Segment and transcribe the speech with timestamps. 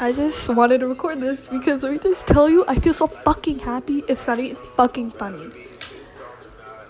[0.00, 3.06] I just wanted to record this because let me just tell you, I feel so
[3.06, 4.02] fucking happy.
[4.08, 5.50] It's not even fucking funny.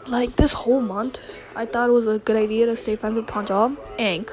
[0.08, 1.20] Like this whole month,
[1.56, 4.28] I thought it was a good idea to stay friends with Panjab and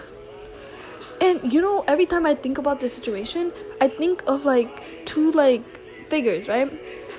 [1.21, 5.31] and you know, every time I think about this situation, I think of like two
[5.31, 5.63] like
[6.07, 6.71] figures, right?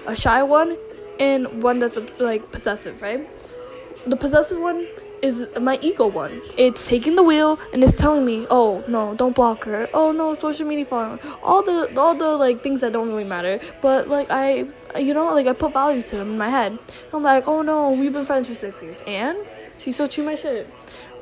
[0.06, 0.76] A shy one
[1.18, 3.28] and one that's like possessive, right?
[4.06, 4.86] The possessive one
[5.22, 6.40] is my ego one.
[6.56, 9.88] It's taking the wheel and it's telling me, "Oh no, don't block her.
[9.94, 11.18] Oh no, social media following.
[11.42, 13.60] All the all the like things that don't really matter.
[13.82, 14.66] But like I,
[14.98, 16.78] you know, like I put value to them in my head.
[17.12, 19.38] I'm like, "Oh no, we've been friends for six years, and
[19.78, 20.70] she's still chew my shit.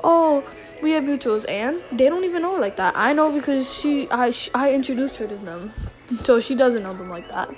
[0.03, 0.43] Oh,
[0.81, 2.93] we have mutuals, and they don't even know like that.
[2.95, 5.73] I know because she, I, I introduced her to them,
[6.21, 7.49] so she doesn't know them like that.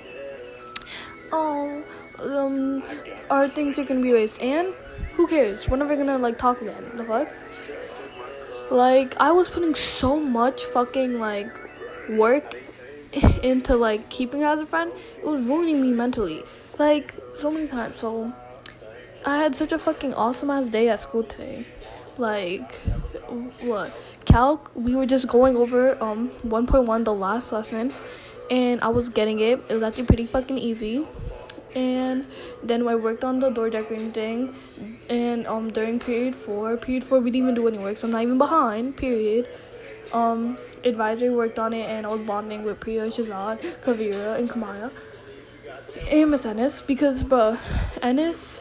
[1.32, 1.84] Oh,
[2.20, 2.82] um,
[3.30, 4.74] our things are gonna be erased, and
[5.14, 5.68] who cares?
[5.68, 6.84] We're never gonna like talk again.
[6.94, 7.28] The fuck?
[8.70, 11.48] Like I was putting so much fucking like
[12.08, 12.44] work
[13.42, 14.92] into like keeping her as a friend.
[15.18, 16.42] It was ruining me mentally.
[16.78, 17.98] Like so many times.
[17.98, 18.32] So
[19.24, 21.66] I had such a fucking awesome ass day at school today.
[22.18, 22.74] Like
[23.60, 23.96] what?
[24.24, 27.92] Calc, we were just going over um 1.1 the last lesson
[28.50, 29.60] and I was getting it.
[29.68, 31.06] It was actually pretty fucking easy
[31.74, 32.26] and
[32.62, 34.54] then I worked on the door decorating thing
[35.08, 38.12] and um during period four period four we didn't even do any work so I'm
[38.12, 39.48] not even behind period.
[40.12, 44.90] Um advisory worked on it and I was bonding with Priya Shazad Kavira and Kamaya
[46.10, 47.56] and Miss Ennis because bro
[48.02, 48.60] Ennis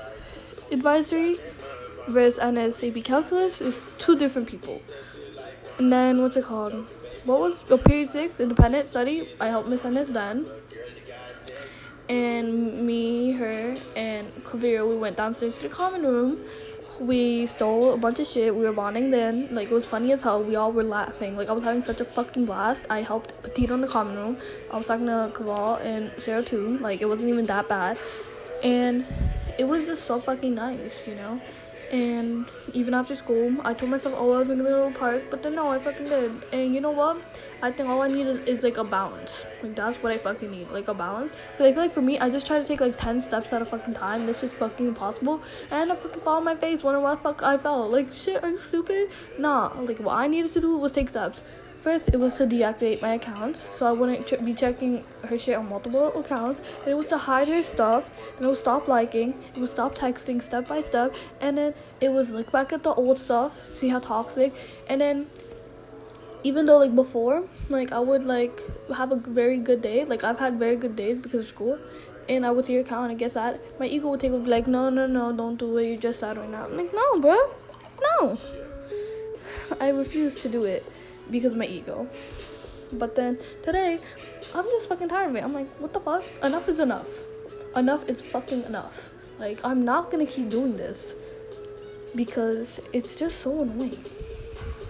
[0.72, 1.36] advisory
[2.08, 4.82] versus Ennis AP calculus is two different people.
[5.78, 6.88] And then what's it called?
[7.26, 10.48] What was oh, period six independent study I helped Miss Ennis then
[12.12, 16.38] and me, her, and Kavira, we went downstairs to the common room.
[17.00, 18.54] We stole a bunch of shit.
[18.54, 19.48] We were bonding then.
[19.56, 20.44] Like, it was funny as hell.
[20.44, 21.38] We all were laughing.
[21.38, 22.86] Like, I was having such a fucking blast.
[22.90, 24.38] I helped Petite on the common room.
[24.74, 26.80] I was talking to Kaval and Sarah too.
[26.80, 27.98] Like, it wasn't even that bad.
[28.62, 29.06] And
[29.58, 31.40] it was just so fucking nice, you know?
[31.92, 35.24] And even after school, I told myself, oh, I was gonna go to the park,
[35.32, 36.32] but then no, I fucking did.
[36.52, 37.22] And you know what?
[37.64, 39.46] I think all I need is, is like a balance.
[39.62, 41.32] Like that's what I fucking need, like a balance.
[41.58, 43.62] Cause I feel like for me, I just try to take like ten steps at
[43.62, 44.26] a fucking time.
[44.26, 45.42] That's just fucking impossible.
[45.72, 47.88] And I fucking fall on my face, wondering why the fuck I fell.
[47.88, 49.10] Like shit, are you stupid?
[49.38, 49.72] Nah.
[49.80, 51.44] Like what I needed to do was take steps.
[51.82, 55.58] First, it was to deactivate my accounts, so I wouldn't ch- be checking her shit
[55.58, 56.62] on multiple accounts.
[56.86, 58.12] Then it was to hide her stuff.
[58.38, 59.34] Then it was stop liking.
[59.56, 61.16] It was stop texting step by step.
[61.40, 64.54] And then it was look back at the old stuff, see how toxic.
[64.90, 65.26] And then,
[66.44, 68.62] even though like before, like I would like
[68.96, 70.06] have a very good day.
[70.06, 71.80] Like I've had very good days because of school.
[72.30, 74.44] And I would see her account and I guess that my ego would take would
[74.46, 75.88] be like, no, no, no, don't do it.
[75.88, 76.66] You're just sad right now.
[76.66, 77.38] I'm like, no, bro,
[78.20, 78.38] no.
[79.82, 80.86] I refuse to do it
[81.30, 82.08] because of my ego.
[82.94, 84.00] But then today,
[84.54, 85.44] I'm just fucking tired of it.
[85.44, 86.24] I'm like, what the fuck?
[86.44, 87.10] Enough is enough.
[87.76, 89.10] Enough is fucking enough.
[89.40, 91.14] Like, I'm not gonna keep doing this
[92.16, 94.04] because it's just so annoying.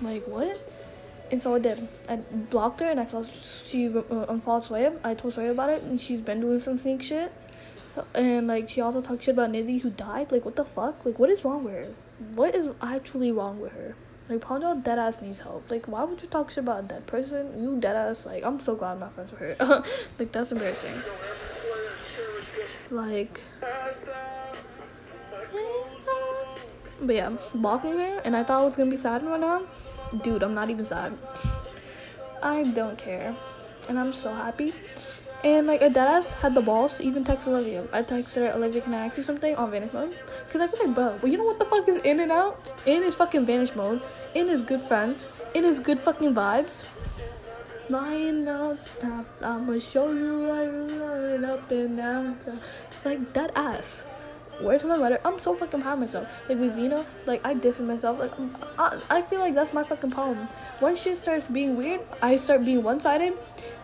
[0.01, 0.59] Like, what?
[1.31, 1.87] And so I did.
[2.09, 4.99] I blocked her and I saw she uh, unfollowed Swayab.
[5.03, 7.31] I told Swayab about it and she's been doing some sneak shit.
[8.13, 10.31] And like, she also talked shit about Nidhi who died.
[10.31, 11.05] Like, what the fuck?
[11.05, 11.93] Like, what is wrong with her?
[12.35, 13.95] What is actually wrong with her?
[14.31, 15.69] Like Ponjo dead ass needs help.
[15.69, 17.61] Like why would you talk shit about a dead person?
[17.61, 19.83] You dead ass like I'm so glad I'm not friends with her.
[20.19, 20.93] like that's embarrassing.
[22.89, 23.41] Like
[27.01, 29.63] But yeah, blocking her and I thought I was gonna be sad right now.
[30.23, 31.17] Dude, I'm not even sad.
[32.43, 33.35] I don't care.
[33.87, 34.73] And I'm so happy.
[35.43, 37.83] And like a deadass had the balls to even text Olivia.
[37.91, 40.15] I texted her, Olivia, can I ask you something on vanish mode?
[40.49, 42.59] Cause I feel like, bro, well, you know what the fuck is in and out?
[42.85, 44.01] In his fucking vanish mode,
[44.35, 46.85] in his good friends, in his good fucking vibes.
[47.89, 48.77] Lying up
[49.41, 52.37] I'ma show you right up and down.
[53.03, 54.05] Like that ass.
[54.61, 55.19] Where's my letter?
[55.25, 56.27] I'm so fucking proud of myself.
[56.47, 58.19] Like with Zena, like I dissed myself.
[58.19, 58.31] Like
[58.77, 60.47] I, I feel like that's my fucking problem.
[60.81, 63.33] Once shit starts being weird, I start being one-sided,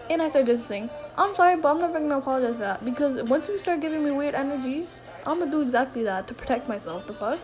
[0.10, 0.90] and I start distancing.
[1.18, 4.12] I'm sorry, but I'm never gonna apologize for that because once you start giving me
[4.12, 4.88] weird energy,
[5.26, 7.08] I'm gonna do exactly that to protect myself.
[7.08, 7.40] The fuck.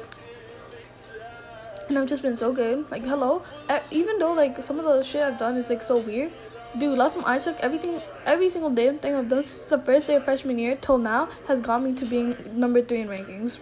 [1.89, 2.89] And I've just been so good.
[2.91, 3.43] Like hello,
[3.91, 6.31] even though like some of the shit I've done is like so weird.
[6.77, 10.07] Dude, last time I took everything, every single damn thing I've done since the first
[10.07, 13.59] day of freshman year till now has got me to being number three in rankings.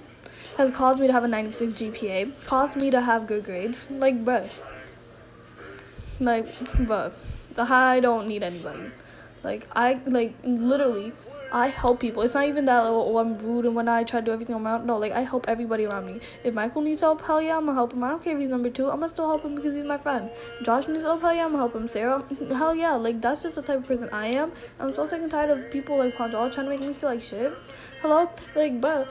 [0.58, 2.46] Has caused me to have a 96 GPA.
[2.46, 3.90] Caused me to have good grades.
[3.90, 4.50] Like, bruh.
[6.20, 7.12] Like, bruh.
[7.58, 8.92] I don't need anybody.
[9.44, 11.14] Like I like literally
[11.54, 12.24] I help people.
[12.24, 14.86] It's not even that oh, I'm rude and when I try to do everything own.
[14.86, 16.22] No, like I help everybody around me.
[16.46, 18.04] If Michael needs help, hell yeah, I'm gonna help him.
[18.04, 18.90] I don't care if he's number two.
[18.90, 20.30] I'm gonna still help him because he's my friend.
[20.64, 21.90] Josh needs help, hell yeah, I'm gonna help him.
[21.90, 22.24] Sarah,
[22.56, 24.52] hell yeah, like that's just the type of person I am.
[24.80, 27.22] I'm so sick and tired of people like Panjal trying to make me feel like
[27.22, 27.54] shit.
[28.02, 29.08] Hello, like, but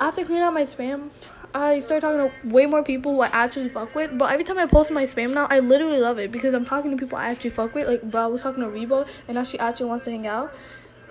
[0.00, 1.10] after cleaning out my spam,
[1.54, 4.18] I started talking to way more people who I actually fuck with.
[4.18, 6.90] But every time I post my spam now, I literally love it because I'm talking
[6.90, 7.88] to people I actually fuck with.
[7.88, 10.52] Like, bro, I was talking to Rebo, and now she actually wants to hang out.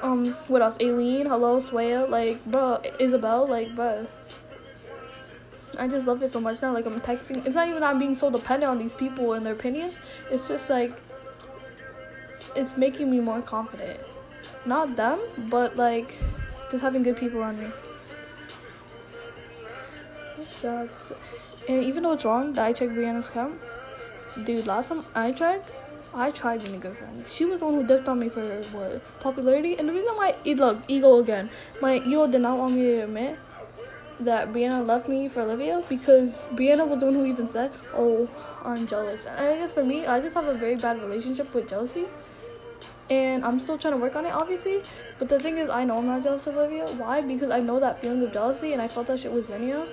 [0.02, 0.78] Um, what else?
[0.82, 4.06] Aileen, hello, Swaya, like, bro, Isabel, like, bro.
[5.80, 6.74] I just love it so much now.
[6.74, 7.46] Like, I'm texting.
[7.46, 9.98] It's not even I'm being so dependent on these people and their opinions.
[10.32, 10.94] It's just like,
[12.56, 14.00] it's making me more confident.
[14.66, 15.20] Not them,
[15.50, 16.16] but like,
[16.72, 17.68] just having good people around me.
[20.62, 21.14] That's,
[21.68, 23.60] and even though it's wrong that I checked Brianna's account,
[24.46, 25.70] dude, last time I checked,
[26.16, 27.26] I tried being a good friend.
[27.30, 28.42] She was the one who dipped on me for
[28.72, 31.50] what popularity, and the reason why look ego again,
[31.82, 33.38] my ego did not want me to admit
[34.22, 38.30] that Brianna left me for Olivia because Brianna was the one who even said, "Oh,
[38.64, 41.68] I'm jealous." And I guess for me, I just have a very bad relationship with
[41.68, 42.06] jealousy,
[43.10, 44.82] and I'm still trying to work on it, obviously.
[45.20, 46.88] But the thing is, I know I'm not jealous of Olivia.
[46.94, 47.22] Why?
[47.22, 49.86] Because I know that feeling of jealousy, and I felt that shit with Xenia,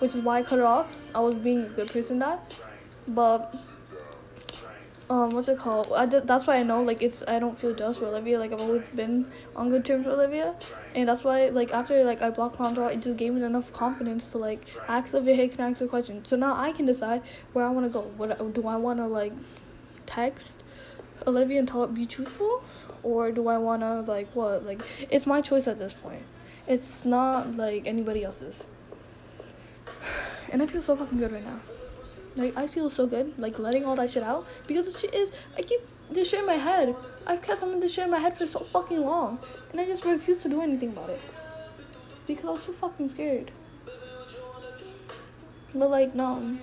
[0.00, 0.94] which is why I cut her off.
[1.14, 2.54] I was being a good person that,
[3.08, 3.54] but
[5.12, 5.88] um what's it called?
[6.24, 8.38] That's why i know like it's i don't feel jealous for olivia.
[8.38, 10.54] Like i've always been on good terms with olivia.
[10.94, 14.30] And that's why like after like i blocked Pandora, it just gave me enough confidence
[14.32, 16.24] to like ask olivia hey can i ask a question?
[16.24, 17.20] So now i can decide
[17.52, 18.00] where i want to go.
[18.16, 19.34] What do i want to like
[20.06, 20.62] text
[21.26, 22.64] olivia and tell her be truthful?
[23.02, 24.64] Or do i want to like what?
[24.64, 24.80] Like
[25.10, 26.22] it's my choice at this point.
[26.66, 28.64] It's not like anybody else's.
[30.52, 31.60] And i feel so fucking good right now
[32.36, 35.32] like I feel so good, like letting all that shit out because the shit is
[35.56, 35.80] I keep
[36.10, 36.94] this shit in my head.
[37.26, 39.40] I've kept some of this shit in my head for so fucking long,
[39.70, 41.20] and I just refuse to do anything about it
[42.26, 43.50] because I was so fucking scared.
[45.74, 46.58] But like no,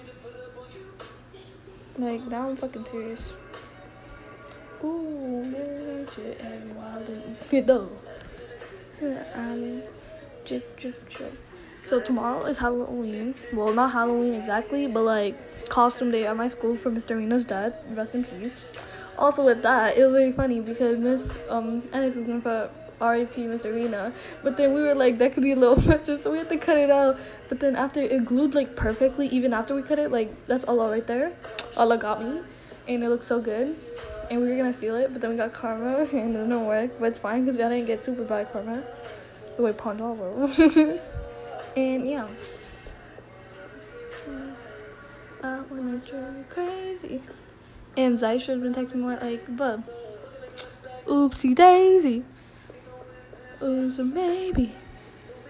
[1.98, 3.34] like now I'm fucking serious.
[4.84, 7.90] Ooh, shit, and wild and though.
[9.36, 9.88] Island,
[10.46, 11.49] drip, drip, drip.
[11.90, 13.34] So tomorrow is Halloween.
[13.52, 15.34] Well, not Halloween exactly, but like
[15.70, 17.18] costume day at my school for Mr.
[17.18, 17.74] Rena's death.
[17.90, 18.64] Rest in peace.
[19.18, 22.70] Also with that, it was very funny because Miss um Ennis is gonna put
[23.02, 23.42] R.I.P.
[23.46, 23.74] Mr.
[23.74, 24.14] Rena,
[24.44, 26.58] but then we were like that could be a little messy, so we had to
[26.58, 27.18] cut it out.
[27.48, 30.92] But then after it glued like perfectly, even after we cut it, like that's Allah
[30.92, 31.34] right there.
[31.76, 32.42] Allah got me,
[32.88, 33.76] and it looked so good.
[34.30, 37.00] And we were gonna steal it, but then we got karma, and it didn't work.
[37.00, 38.84] But it's fine because we didn't get super bad karma.
[39.58, 41.00] The way Pandora.
[41.76, 42.28] And yeah.
[45.42, 47.22] I wanna drive you crazy.
[47.96, 49.84] And Zai should have been texting more like, bub.
[51.06, 52.24] Oopsie daisy.
[53.62, 54.74] Oops, maybe.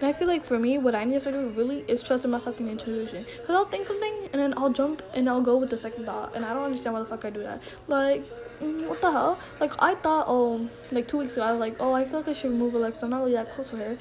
[0.00, 2.30] And I feel like for me, what I need to start doing really is trusting
[2.30, 3.24] my fucking intuition.
[3.40, 6.34] Because I'll think something and then I'll jump and I'll go with the second thought.
[6.34, 7.62] And I don't understand why the fuck I do that.
[7.86, 8.24] Like,
[8.62, 9.38] mm, what the hell?
[9.60, 12.28] Like, I thought, oh, like two weeks ago, I was like, oh, I feel like
[12.28, 13.04] I should remove Alexa.
[13.04, 13.98] I'm not really that close with her.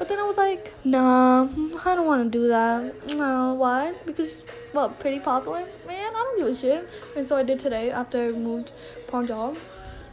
[0.00, 3.14] But then I was like, nah, mm, I don't want to do that.
[3.18, 3.92] No, why?
[4.06, 5.58] Because, well, pretty popular?
[5.86, 6.88] Man, I don't give a shit.
[7.14, 8.72] And so I did today after I moved
[9.08, 9.58] Punjab.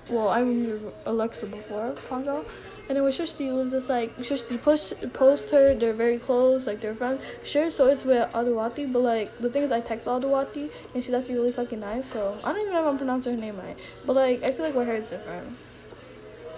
[0.10, 2.45] Well, I removed Alexa before Punjab.
[2.89, 6.68] And then with Shushti, it was just like, Shushti push, post her, they're very close,
[6.68, 7.24] like they're friends.
[7.45, 11.13] Sure, so it's with Adawati, but like, the thing is, I text Adawati, and she's
[11.13, 13.78] actually really fucking nice, so I don't even know if I'm pronouncing her name right.
[14.06, 15.57] But like, I feel like with her, it's different.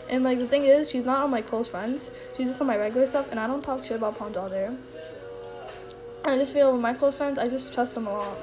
[0.09, 2.09] And like the thing is, she's not on my close friends.
[2.35, 4.67] She's just on my regular stuff, and I don't talk shit about Ponjal there.
[4.67, 8.37] And I just feel with my close friends, I just trust them a lot.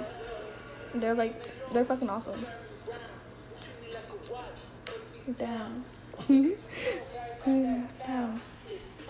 [0.95, 2.47] They're like, they're fucking awesome.
[5.39, 5.85] Damn.
[7.45, 8.41] Damn.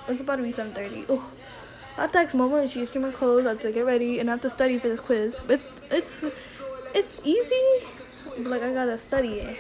[0.09, 1.07] It's about to be 7:30.
[1.09, 1.31] Oh,
[1.97, 3.47] I have to text Mama and she's my clothes.
[3.47, 5.41] I have to get ready and I have to study for this quiz.
[5.49, 6.25] It's it's
[6.95, 7.87] it's easy,
[8.39, 9.59] but like I gotta study it.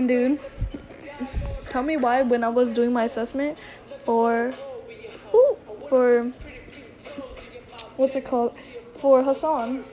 [0.00, 0.40] And dude,
[1.68, 3.58] tell me why when I was doing my assessment
[4.06, 4.54] for
[5.34, 5.58] ooh,
[5.90, 6.22] for
[7.96, 8.56] what's it called?
[8.96, 9.84] For Hassan.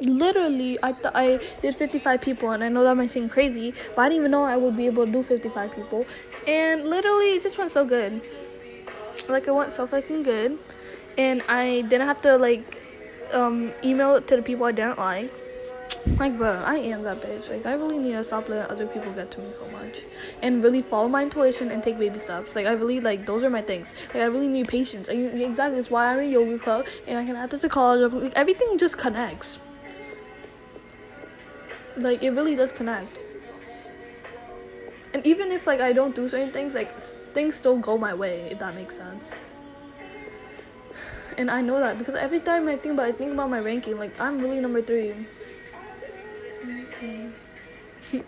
[0.00, 4.02] Literally, I thought I did 55 people, and I know that might seem crazy, but
[4.02, 6.04] I didn't even know I would be able to do 55 people.
[6.48, 8.20] And literally, it just went so good.
[9.28, 10.58] Like, it went so fucking good.
[11.16, 12.64] And I didn't have to, like,
[13.32, 15.30] um, email it to the people I didn't like
[16.06, 17.48] Like, bro, I am that bitch.
[17.48, 20.02] Like, I really need to stop letting other people get to me so much,
[20.42, 22.54] and really follow my intuition and take baby steps.
[22.54, 23.94] Like, I really like those are my things.
[24.08, 25.08] Like, I really need patience.
[25.08, 28.12] And exactly, it's why I'm in yoga club, and I can add this to college.
[28.12, 29.58] Like, everything just connects.
[31.96, 33.18] Like, it really does connect.
[35.14, 38.48] And even if like I don't do certain things, like things still go my way.
[38.50, 39.32] If that makes sense
[41.38, 43.98] and I know that because every time I think about I think about my ranking,
[43.98, 44.82] like I'm really number
[47.00, 48.22] 3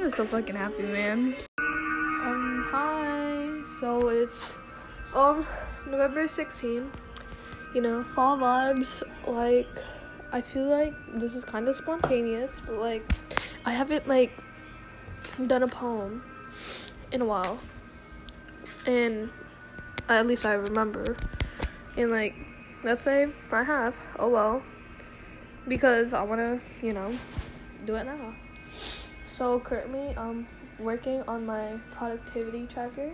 [0.00, 1.34] I'm so fucking happy, man.
[1.58, 3.62] Um, hi.
[3.80, 4.54] So it's
[5.14, 5.46] um
[5.86, 6.90] November 16.
[7.74, 9.02] You know, fall vibes.
[9.26, 9.68] Like,
[10.32, 13.02] I feel like this is kind of spontaneous, but like,
[13.64, 14.32] I haven't like
[15.46, 16.22] done a poem
[17.12, 17.58] in a while,
[18.86, 19.30] and
[20.08, 21.16] at least I remember.
[21.96, 22.34] And like,
[22.84, 23.94] let's say I have.
[24.18, 24.62] Oh well.
[25.68, 27.12] Because I wanna, you know,
[27.86, 28.34] do it now.
[29.26, 30.46] So currently I'm
[30.78, 33.10] working on my productivity tracker.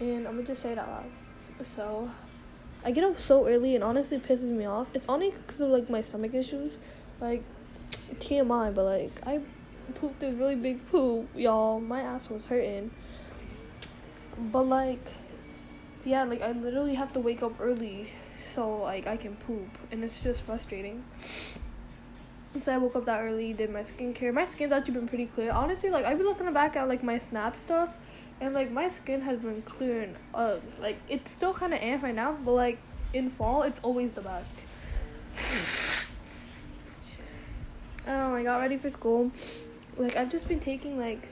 [0.00, 1.04] And I'm gonna just say it out loud.
[1.66, 2.10] So
[2.84, 4.88] I get up so early and honestly pisses me off.
[4.94, 6.78] It's only because of like my stomach issues.
[7.20, 7.42] Like
[8.14, 9.40] TMI, but like I
[9.94, 11.80] pooped this really big poop, y'all.
[11.80, 12.90] My ass was hurting.
[14.38, 15.12] But like
[16.04, 18.08] yeah, like I literally have to wake up early
[18.54, 21.04] so like I can poop and it's just frustrating.
[22.58, 24.34] So I woke up that early, did my skincare.
[24.34, 25.52] My skin's actually been pretty clear.
[25.52, 27.94] Honestly, like I've been looking back at like my snap stuff
[28.40, 30.60] and like my skin has been clearing up.
[30.80, 32.78] Like it's still kinda amp right now, but like
[33.14, 34.58] in fall it's always the best.
[38.08, 39.30] oh I got ready for school.
[39.96, 41.28] Like I've just been taking like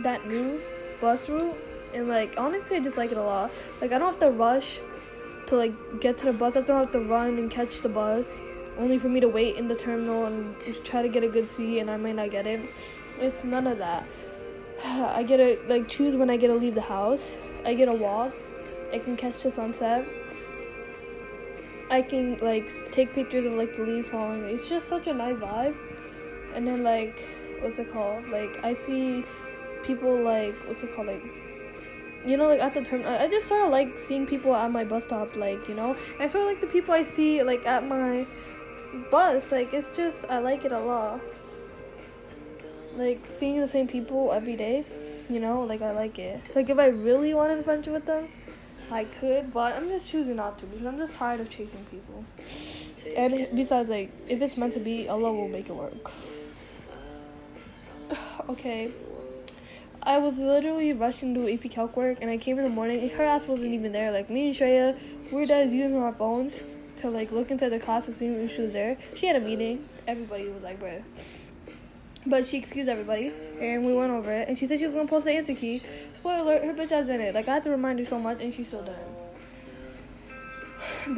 [0.00, 0.60] that new
[1.00, 1.56] bus route
[1.94, 3.52] and like honestly I just like it a lot.
[3.80, 4.80] Like I don't have to rush
[5.46, 6.56] to like get to the bus.
[6.56, 8.40] I don't have to run and catch the bus.
[8.78, 10.54] Only for me to wait in the terminal and
[10.84, 12.60] try to get a good seat and I might not get it.
[13.20, 14.04] It's none of that.
[14.84, 17.36] I get to like choose when I get to leave the house.
[17.64, 18.32] I get to walk.
[18.92, 20.06] I can catch the sunset.
[21.90, 24.44] I can like take pictures of like the leaves falling.
[24.44, 25.76] It's just such a nice vibe.
[26.54, 27.18] And then like
[27.60, 28.28] what's it called?
[28.28, 29.24] Like I see
[29.82, 31.22] people like what's it called like
[32.26, 34.84] you know, like at the terminal, I just sort of like seeing people at my
[34.84, 37.86] bus stop, like you know, I sort of like the people I see like at
[37.86, 38.26] my
[39.10, 39.50] bus.
[39.52, 41.20] Like it's just I like it a lot.
[42.96, 44.84] Like seeing the same people every day,
[45.28, 46.54] you know, like I like it.
[46.54, 48.28] Like if I really wanted to venture with them,
[48.90, 52.24] I could, but I'm just choosing not to because I'm just tired of chasing people.
[53.16, 56.10] And besides, like if it's meant to be, Allah will make it work.
[58.48, 58.92] okay.
[60.02, 63.10] I was literally rushing to AP Calc work, and I came in the morning, and
[63.10, 64.10] her ass wasn't even there.
[64.10, 64.96] Like me and Shreya,
[65.30, 66.62] we're just using our phones
[66.98, 68.96] to like look inside the class to see if she was there.
[69.14, 69.88] She had a meeting.
[70.06, 71.02] Everybody was like, "Bruh."
[72.26, 74.48] But she excused everybody, and we went over it.
[74.48, 75.82] And she said she was gonna post the answer key.
[76.18, 77.34] Spoiler alert: her bitch ass in it.
[77.34, 78.98] Like I had to remind her so much, and she still didn't.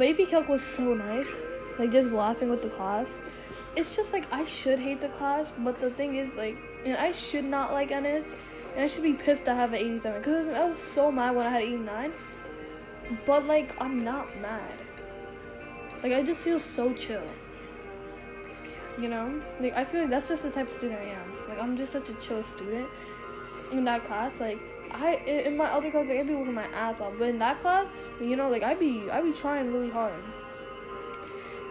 [0.21, 1.41] AP Calc was so nice.
[1.77, 3.19] Like just laughing with the class.
[3.75, 7.11] It's just like I should hate the class, but the thing is like, and I
[7.13, 8.35] should not like Ennis
[8.75, 11.45] and I should be pissed to have an 87 because I was so mad when
[11.45, 12.13] I had 89.
[13.25, 14.71] But like, I'm not mad.
[16.03, 17.23] Like, I just feel so chill.
[18.99, 19.41] You know?
[19.59, 21.49] Like, I feel like that's just the type of student I am.
[21.49, 22.87] Like, I'm just such a chill student.
[23.71, 24.59] In that class, like,
[24.91, 27.13] I, in my other class, like, I'd be working my ass off.
[27.17, 30.13] But in that class, you know, like, I'd be, I'd be trying really hard.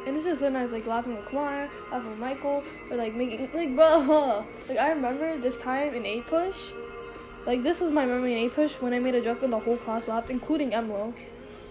[0.06, 3.50] And it's just so nice, like laughing with Kamar, laughing with Michael, or like making
[3.52, 4.46] like bro.
[4.68, 6.72] Like I remember this time in APUSH,
[7.46, 9.76] like this was my memory in APUSH when I made a joke and the whole
[9.76, 11.12] class laughed, including Emlo.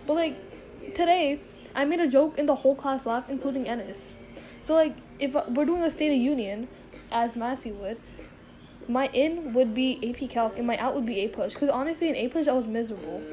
[0.05, 1.39] But like today,
[1.79, 4.11] I made a joke and the whole class laughed, including Ennis.
[4.59, 6.67] So like if we're doing a State of Union,
[7.09, 7.97] as Massey would,
[8.89, 11.57] my in would be AP Calc and my out would be APUSH.
[11.57, 13.23] Cause honestly in APUSH I was miserable.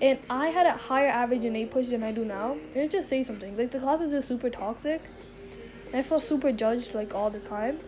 [0.00, 2.52] And I had a higher average in APUSH than I do now.
[2.52, 3.56] And it just say something.
[3.56, 5.02] Like the class is just super toxic.
[5.86, 7.80] And I felt super judged like all the time.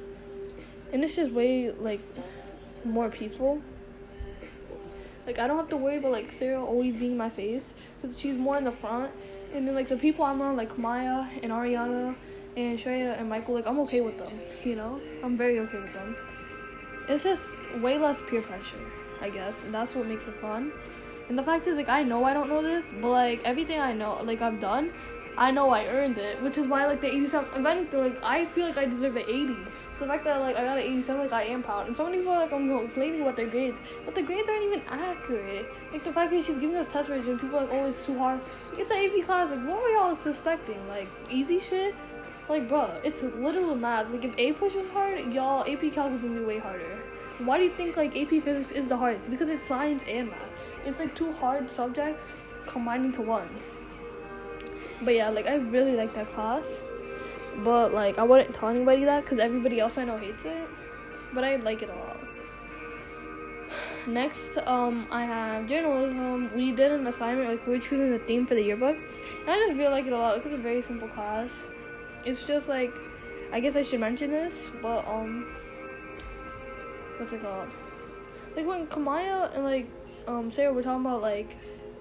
[0.92, 2.00] And it's just way like
[2.84, 3.62] more peaceful.
[5.28, 8.18] Like I don't have to worry about like Sarah always being in my face because
[8.18, 9.12] she's more in the front.
[9.54, 12.14] And then like the people I'm around like Maya and Ariana
[12.56, 14.38] and Shreya and Michael, like I'm okay with them.
[14.64, 16.16] You know, I'm very okay with them.
[17.08, 18.78] It's just way less peer pressure,
[19.20, 20.72] I guess, and that's what makes it fun.
[21.28, 23.92] And the fact is, like I know I don't know this, but like everything I
[23.92, 24.92] know, like I've done,
[25.36, 28.66] I know I earned it, which is why like the 87 event, like I feel
[28.66, 29.56] like I deserve an 80.
[30.02, 31.86] The fact that like I got an 87, like I am proud.
[31.86, 34.64] And so many people are like I'm complaining about their grades, but the grades aren't
[34.64, 35.66] even accurate.
[35.92, 38.04] Like the fact that she's giving us test rates and people are like, oh, it's
[38.04, 38.40] too hard.
[38.76, 39.48] It's an AP class.
[39.48, 40.88] Like what were y'all suspecting?
[40.88, 41.94] Like easy shit.
[42.48, 44.10] Like, bro, it's literal math.
[44.10, 46.98] Like, if APUSH was hard, y'all, AP Calc would be way harder.
[47.38, 49.30] Why do you think, like, AP Physics is the hardest?
[49.30, 50.50] Because it's science and math.
[50.84, 52.32] It's, like, two hard subjects
[52.66, 53.48] combined into one.
[55.02, 56.80] But yeah, like, I really like that class.
[57.58, 60.68] But, like, I wouldn't tell anybody that because everybody else I know hates it.
[61.34, 62.16] But I like it a lot.
[64.06, 66.50] Next, um, I have journalism.
[66.54, 68.96] We did an assignment, like, we are choosing the theme for the yearbook.
[68.96, 70.36] And I just really like it a lot.
[70.36, 71.50] Because it's a very simple class
[72.24, 72.94] it's just like
[73.52, 75.54] I guess I should mention this, but um
[77.18, 77.68] what's it called?
[78.56, 79.88] Like when Kamaya and like
[80.26, 81.56] um Sarah were talking about like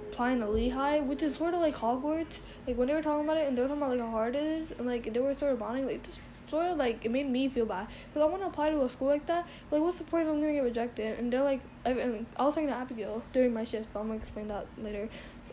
[0.09, 2.39] applying to Lehigh, which is sort of like Hogwarts.
[2.67, 4.35] Like when they were talking about it and they were talking about like how hard
[4.35, 7.11] it is and like they were sort of bonding, like just sort of like it
[7.11, 9.47] made me feel bad because I want to apply to a school like that.
[9.71, 11.19] Like what's the point if I'm gonna get rejected?
[11.19, 14.19] And they're like, I, I was talking to Abigail during my shift, but I'm gonna
[14.19, 15.09] explain that later.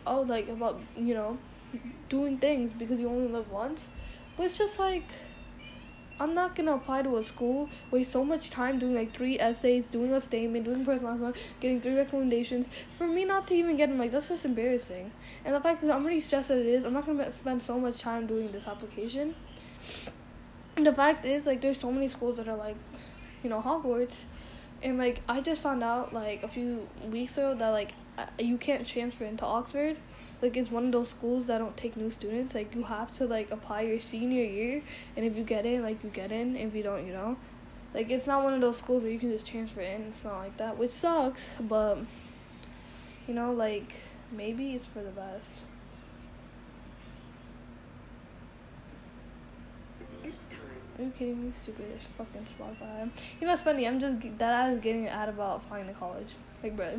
[0.07, 1.39] I was like about you know
[2.09, 3.83] doing things because you only live once
[4.39, 5.05] but it's just like
[6.21, 9.85] I'm not gonna apply to a school, waste so much time doing like three essays,
[9.91, 13.99] doing a statement, doing personal getting three recommendations for me not to even get them.
[13.99, 15.13] Like that's just embarrassing.
[15.45, 16.85] And the fact is, I'm already stressed as it is.
[16.85, 19.35] I'm not gonna spend so much time doing this application.
[20.77, 22.77] And the fact is, like, there's so many schools that are like,
[23.43, 24.15] you know, Hogwarts,
[24.83, 27.93] and like I just found out like a few weeks ago that like
[28.39, 29.97] you can't transfer into Oxford
[30.41, 32.55] like it's one of those schools that don't take new students.
[32.55, 34.83] Like you have to like apply your senior year,
[35.17, 36.57] and if you get in, like you get in.
[36.57, 37.37] If you don't, you know,
[37.95, 40.03] like it's not one of those schools where you can just transfer in.
[40.03, 41.43] It's not like that, which sucks.
[41.61, 41.99] But
[43.27, 43.95] you know, like
[44.31, 45.63] maybe it's for the best.
[50.99, 51.53] Are you kidding me?
[51.63, 53.09] Stupid as fucking Spotify.
[53.41, 53.87] You know what's funny?
[53.87, 56.31] I'm just that I was getting an ad about applying to college.
[56.61, 56.99] Like, bro.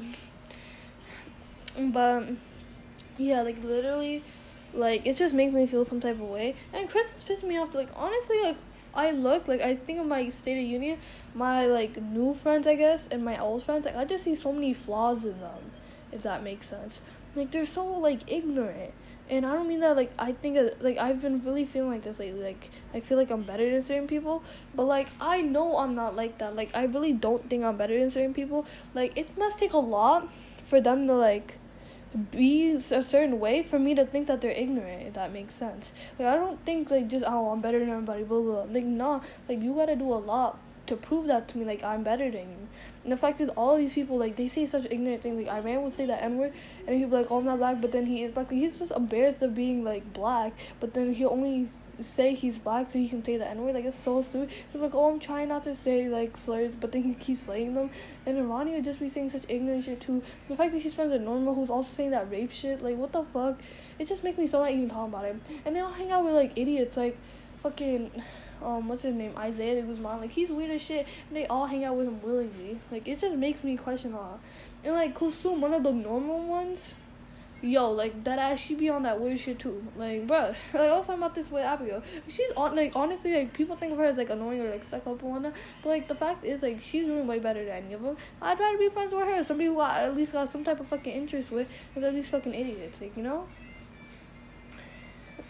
[1.92, 2.24] but
[3.20, 4.24] yeah, like literally,
[4.74, 6.56] like it just makes me feel some type of way.
[6.74, 7.76] And Chris Christmas pissed me off.
[7.76, 8.58] Like honestly, like
[8.94, 11.00] I look like I think of my state of union,
[11.34, 13.86] my like new friends, I guess, and my old friends.
[13.86, 15.72] Like I just see so many flaws in them,
[16.12, 17.02] if that makes sense.
[17.36, 18.94] Like they're so like ignorant.
[19.30, 22.04] And I don't mean that like I think of, like I've been really feeling like
[22.04, 22.42] this lately.
[22.42, 26.16] Like I feel like I'm better than certain people, but like I know I'm not
[26.16, 26.56] like that.
[26.56, 28.66] Like I really don't think I'm better than certain people.
[28.96, 30.30] Like it must take a lot
[30.68, 31.58] for them to like
[32.32, 35.92] be a certain way for me to think that they're ignorant if that makes sense.
[36.18, 38.74] Like i don't think like just oh i'm better than everybody blah blah, blah.
[38.74, 39.22] like nah.
[39.48, 42.50] Like you gotta do a lot to prove that to me like i'm better than
[42.50, 42.68] you
[43.10, 45.36] and the fact is, all these people like they say such ignorant things.
[45.36, 46.54] Like Iran would say that N word,
[46.86, 48.52] and he'd be like, "Oh, I'm not black," but then he is black.
[48.52, 51.68] He's just embarrassed of being like black, but then he'll only
[52.00, 53.74] say he's black so he can say the N word.
[53.74, 54.52] Like it's so stupid.
[54.72, 57.74] He's like, "Oh, I'm trying not to say like slurs," but then he keeps saying
[57.74, 57.90] them.
[58.28, 60.22] And Ronnie would just be saying such ignorant shit too.
[60.48, 62.84] The fact that she's friends with Norma, who's also saying that rape shit.
[62.84, 63.60] Like what the fuck?
[63.98, 65.36] It just makes me so mad even talking about it.
[65.66, 67.18] And they all hang out with like idiots, like
[67.64, 68.12] fucking
[68.64, 69.34] um what's his name?
[69.38, 70.22] Isaiah the Guzman.
[70.22, 71.08] Like he's weird as shit.
[71.28, 72.80] And they all hang out with him willingly.
[72.92, 74.40] Like it just makes me question all
[74.84, 76.94] and like Kusum one of the normal ones?
[77.62, 79.86] Yo like that ass she be on that weird shit too.
[79.98, 82.02] Like bruh like I was talking about this with Abigail.
[82.30, 85.06] She's on like honestly like people think of her as like annoying or like stuck
[85.06, 85.54] up on her.
[85.84, 88.16] But like the fact is like she's doing way better than any of them.
[88.42, 90.88] I'd rather be friends with her somebody who I at least got some type of
[90.88, 93.46] fucking interest with than these fucking idiots like you know?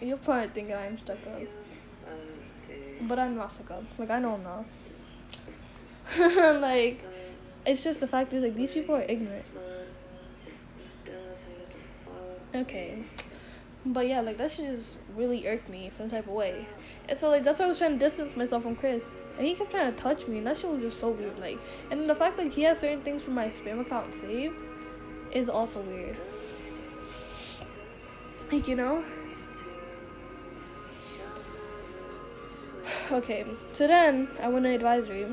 [0.00, 1.42] You're probably thinking I'm stuck up
[3.02, 3.84] but I'm not stuck up.
[3.98, 4.64] Like I know I'm not.
[6.60, 7.00] like
[7.66, 9.44] it's just the fact is like these people are ignorant.
[12.54, 13.04] Okay.
[13.86, 16.66] But yeah, like that shit just really irked me some type of way.
[17.08, 19.04] And so like that's why I was trying to distance myself from Chris.
[19.38, 21.38] And he kept trying to touch me and that shit was just so weird.
[21.38, 21.58] Like
[21.90, 24.58] and the fact that he has certain things from my spam account saved
[25.32, 26.16] is also weird.
[28.50, 29.04] Like, you know?
[33.12, 35.26] Okay, so then I went to advisory.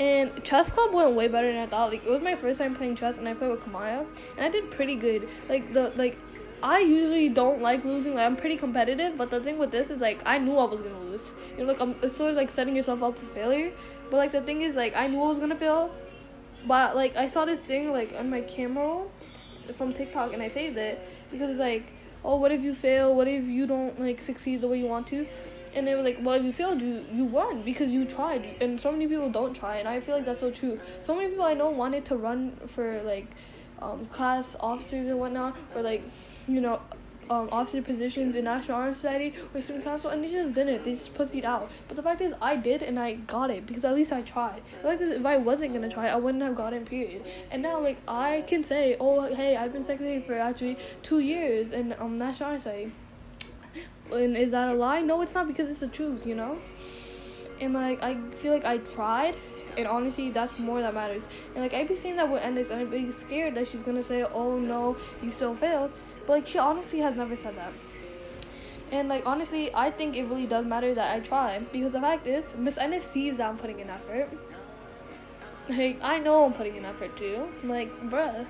[0.00, 1.90] And chess club went way better than I thought.
[1.90, 4.48] Like it was my first time playing chess, and I played with Kamaya, and I
[4.48, 5.28] did pretty good.
[5.48, 6.16] Like the like,
[6.62, 8.14] I usually don't like losing.
[8.14, 10.80] Like I'm pretty competitive, but the thing with this is like I knew I was
[10.80, 11.30] gonna lose.
[11.56, 13.72] You know, like I'm it's sort of like setting yourself up for failure.
[14.10, 15.94] But like the thing is like I knew I was gonna fail,
[16.66, 19.12] but like I saw this thing like on my camera roll
[19.76, 21.92] from TikTok, and I saved it because it's like,
[22.24, 23.14] oh, what if you fail?
[23.14, 25.26] What if you don't like succeed the way you want to?
[25.74, 28.80] And they were like, "Well, if you failed, you you won because you tried." And
[28.80, 30.80] so many people don't try, and I feel like that's so true.
[31.02, 33.26] So many people I know wanted to run for like
[33.80, 36.02] um, class officers and whatnot, or like
[36.46, 36.80] you know
[37.30, 40.84] um, officer positions in National Honor Society or student council, and they just didn't.
[40.84, 41.70] They just pussied out.
[41.88, 44.62] But the fact is, I did, and I got it because at least I tried.
[44.82, 46.84] Like if I wasn't gonna try, I wouldn't have gotten.
[46.84, 47.24] Period.
[47.50, 51.72] And now, like I can say, oh hey, I've been secretary for actually two years
[51.72, 52.92] in um National Honor Society.
[54.12, 55.00] And is that a lie?
[55.00, 56.58] No, it's not because it's the truth, you know.
[57.60, 59.36] And like I feel like I tried
[59.76, 61.24] and honestly that's more that matters.
[61.54, 64.02] And like i'd be saying that with Ennis and i'd be scared that she's gonna
[64.02, 65.92] say oh no you still failed.
[66.26, 67.72] But like she honestly has never said that.
[68.90, 72.26] And like honestly i think it really does matter that i try because the fact
[72.26, 74.28] is miss Ennis sees that i'm putting in effort.
[75.68, 77.48] Like i know i'm putting in effort too.
[77.64, 78.46] Like bruh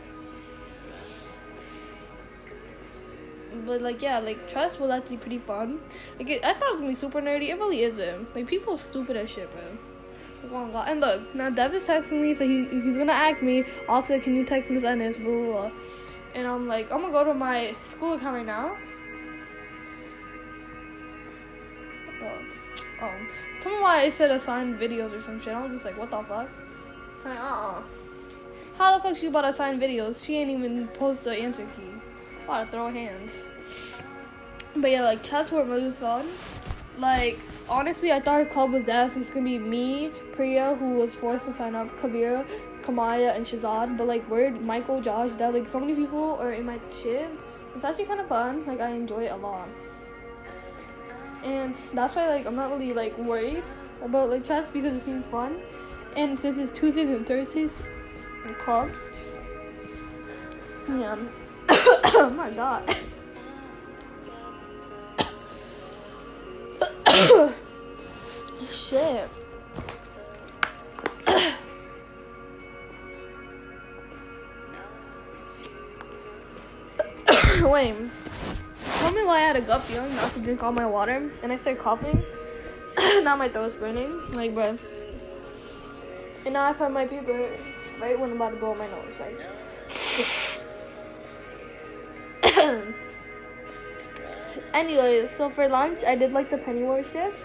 [3.66, 5.80] but like yeah, like trust was actually pretty fun.
[6.18, 7.48] Like it, I thought it was gonna be super nerdy.
[7.48, 8.34] It really isn't.
[8.34, 9.62] Like people stupid as shit, bro.
[10.50, 10.88] Oh my god.
[10.88, 14.34] And look, now Dev is texting me, so he, he's gonna ask me, also, can
[14.34, 15.70] you text Miss Ennis, blah, blah, blah.
[16.34, 18.76] And I'm like, I'm gonna go to my school account right now.
[22.06, 23.04] What the?
[23.04, 23.12] Oh.
[23.60, 25.54] Tell me why it said assigned videos or some shit.
[25.54, 26.48] I was just like, what the fuck?
[27.24, 27.82] Like, uh-uh.
[28.78, 30.24] How the fuck she about assign videos?
[30.24, 31.91] She ain't even post the answer key.
[32.44, 33.32] About to throw hands.
[34.76, 36.26] But yeah, like, chess were really fun.
[36.98, 39.10] Like, honestly, I thought her club was dead.
[39.10, 42.46] So it's gonna be me, Priya, who was forced to sign up, Kabira,
[42.82, 43.96] Kamaya, and Shazad.
[43.96, 47.28] But like, we're Michael, Josh, Dad, like, so many people are in my shit.
[47.74, 48.66] It's actually kind of fun.
[48.66, 49.68] Like, I enjoy it a lot.
[51.42, 53.64] And that's why, like, I'm not really like worried
[54.02, 55.60] about like chess because it seems fun.
[56.16, 57.78] And since it's Tuesdays and Thursdays
[58.44, 59.08] and clubs,
[60.88, 61.16] yeah.
[61.68, 62.96] Oh my god.
[68.70, 69.28] Shit.
[77.62, 77.94] Wait.
[78.98, 81.52] Tell me why I had a gut feeling not to drink all my water and
[81.52, 82.22] I started coughing.
[83.22, 84.32] now my throat's burning.
[84.32, 84.76] Like, bro.
[86.44, 87.56] And now I found my paper
[88.00, 89.14] right when I'm about to blow my nose.
[89.20, 89.38] Like.
[94.74, 97.36] Anyways, so for lunch, I did like the Pennyworth shift.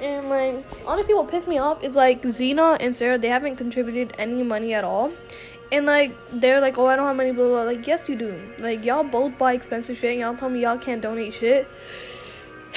[0.00, 4.14] And like, honestly, what pissed me off is like Zena and Sarah, they haven't contributed
[4.18, 5.12] any money at all.
[5.72, 7.62] And like, they're like, oh, I don't have money, blah, blah, blah.
[7.64, 8.38] Like, yes, you do.
[8.58, 11.66] Like, y'all both buy expensive shit, y'all tell me y'all can't donate shit.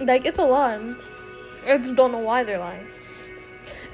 [0.00, 0.80] like, it's a lot.
[1.66, 2.86] I just don't know why they're lying.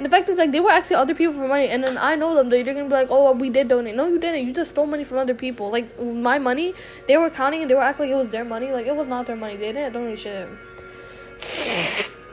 [0.00, 2.34] The fact is, like, they were asking other people for money, and then I know
[2.34, 2.50] them.
[2.50, 4.46] They're gonna be like, "Oh, we did donate." No, you didn't.
[4.46, 5.70] You just stole money from other people.
[5.70, 6.74] Like my money,
[7.08, 8.70] they were counting and they were acting like it was their money.
[8.70, 9.56] Like it was not their money.
[9.56, 10.48] They didn't donate shit.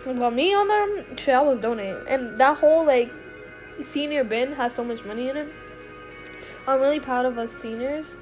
[0.06, 3.12] about me on them, shit, I was donating, and that whole like
[3.92, 5.48] senior bin has so much money in it.
[6.68, 8.14] I'm really proud of us seniors.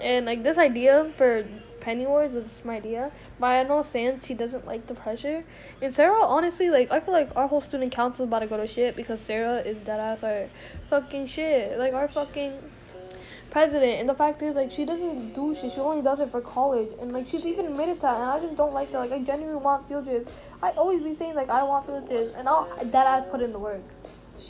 [0.00, 1.44] And like this idea for
[1.80, 3.10] Pennyworth was my idea.
[3.38, 5.44] But I know Sans she doesn't like the pressure.
[5.80, 8.56] And Sarah, honestly, like I feel like our whole student council is about to go
[8.56, 10.46] to shit because Sarah is dead ass our
[10.88, 11.78] fucking shit.
[11.78, 12.54] Like our fucking
[13.50, 14.00] president.
[14.00, 15.72] And the fact is, like she doesn't do shit.
[15.72, 16.88] She only does it for college.
[17.00, 18.14] And like she's even admitted that.
[18.16, 18.98] And I just don't like that.
[18.98, 20.32] Like I genuinely want field trips.
[20.62, 23.52] I always be saying like I want field trips, and I'll dead ass put in
[23.52, 23.82] the work.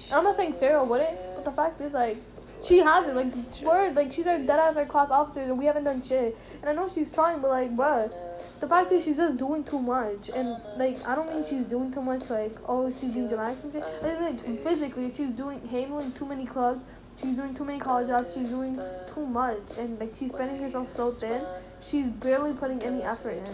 [0.06, 2.18] And I'm not saying Sarah wouldn't, but the fact is like
[2.62, 3.16] she hasn't.
[3.16, 6.36] Like, word, like, she's our dead ass our class officer, and we haven't done shit.
[6.60, 8.12] And I know she's trying, but, like, bruh,
[8.60, 10.30] the fact is she's just doing too much.
[10.34, 13.84] And, like, I don't mean she's doing too much, like, oh, she's doing dramatic shit.
[14.02, 16.84] I mean, like, physically, she's doing, handling too many clubs.
[17.20, 18.34] She's doing too many college jobs.
[18.34, 18.78] She's doing
[19.14, 19.58] too much.
[19.78, 21.42] And, like, she's spending herself so thin.
[21.82, 23.44] She's barely putting any effort in.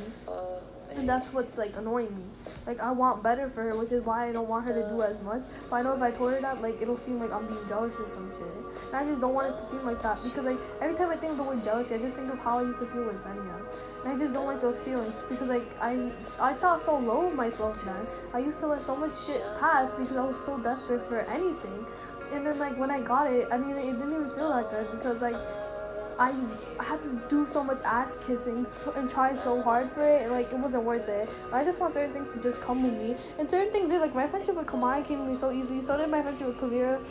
[0.97, 2.25] And that's what's, like, annoying me.
[2.67, 5.03] Like, I want better for her, which is why I don't want her to do
[5.03, 5.43] as much.
[5.71, 7.93] But I know if I told her that, like, it'll seem like I'm being jealous
[7.95, 8.49] or some shit.
[8.93, 10.19] And I just don't want it to seem like that.
[10.25, 12.59] Because, like, every time I think of the word jealousy, I just think of how
[12.59, 13.61] I used to feel with Sanya.
[14.05, 15.15] And I just don't like those feelings.
[15.29, 18.07] Because, like, I I thought so low of myself then.
[18.33, 21.87] I used to let so much shit pass because I was so desperate for anything.
[22.33, 24.91] And then, like, when I got it, I mean, it didn't even feel that good.
[24.91, 25.37] Because, like,
[26.18, 26.31] I
[26.83, 30.50] had to do so much ass kissing and try so hard for it, and like
[30.50, 31.29] it wasn't worth it.
[31.52, 34.00] I just want certain things to just come with me, and certain things did.
[34.00, 35.81] Like my friendship with Kamai came to me so easy.
[35.81, 37.05] So did my friendship with Kavira.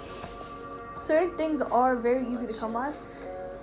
[1.00, 2.94] Certain things are very easy to come by,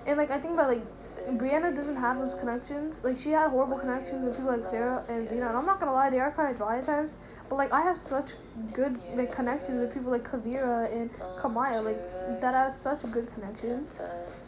[0.06, 0.82] and like I think about like
[1.30, 3.00] Brianna doesn't have those connections.
[3.02, 5.92] Like she had horrible connections with people like Sarah and Zena, and I'm not gonna
[5.92, 7.16] lie, they are kind of dry at times.
[7.48, 8.32] But like I have such
[8.72, 11.98] good like connections with people like Kavira and Kamaya, like
[12.40, 14.00] that has such good connections.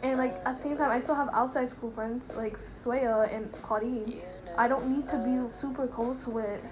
[0.03, 3.51] And like at the same time, I still have outside school friends like Swaya and
[3.63, 4.21] Claudine.
[4.57, 6.63] I don't need to be super close with,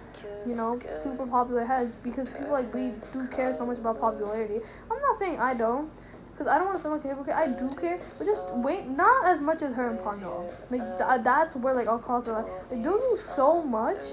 [0.48, 4.60] you know, super popular heads because people like we do care so much about popularity.
[4.92, 5.90] I'm not saying I don't.
[6.32, 7.36] because I don't want to sound like a hypocrite.
[7.36, 10.50] I do care, but just wait, not as much as her and Panjal.
[10.72, 12.46] Like th- uh, that's where like I'll line.
[12.46, 14.06] Like they'll do so much,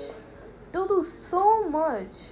[0.72, 2.30] they'll do so much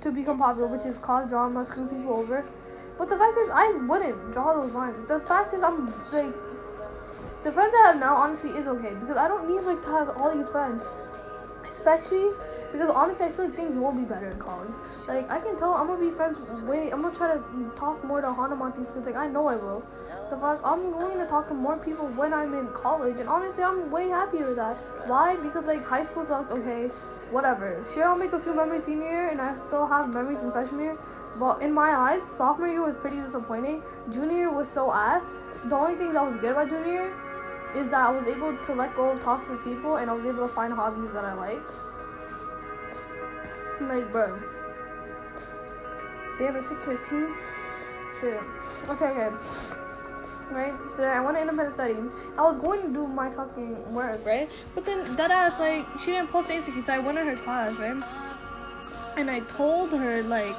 [0.00, 2.44] to become popular, which is cause drama, screw people over.
[2.98, 4.96] But the fact is, I wouldn't draw those lines.
[5.06, 6.34] The fact is, I'm like
[7.44, 8.16] the friends I have now.
[8.16, 10.82] Honestly, is okay because I don't need like to have all these friends,
[11.68, 12.30] especially
[12.72, 14.70] because honestly, I feel like things will be better in college.
[15.06, 16.90] Like I can tell I'm gonna be friends way.
[16.90, 19.84] I'm gonna try to talk more to Hana Montes because like I know I will.
[20.30, 23.62] The fuck I'm going to talk to more people when I'm in college, and honestly,
[23.62, 24.76] I'm way happier with that.
[25.06, 25.36] Why?
[25.36, 26.50] Because like high school sucked.
[26.50, 26.88] Okay,
[27.30, 27.84] whatever.
[27.94, 30.80] Sure, I'll make a few memories senior year, and I still have memories from freshman
[30.80, 30.98] year.
[31.38, 33.82] But in my eyes, sophomore year was pretty disappointing.
[34.10, 35.42] Junior year was so ass.
[35.64, 37.12] The only thing that was good about junior year
[37.74, 40.48] is that I was able to let go of toxic people, and I was able
[40.48, 41.62] to find hobbies that I like.
[43.80, 44.38] Like, bro.
[46.38, 47.34] They have a 615?
[48.20, 48.40] Shit.
[48.88, 49.30] Okay, okay.
[50.50, 50.74] Right?
[50.90, 51.96] So I went to independent study.
[52.38, 54.48] I was going to do my fucking work, right?
[54.74, 57.76] But then that ass, like, she didn't post anything, so I went in her class,
[57.76, 58.02] right?
[59.18, 60.56] And I told her, like,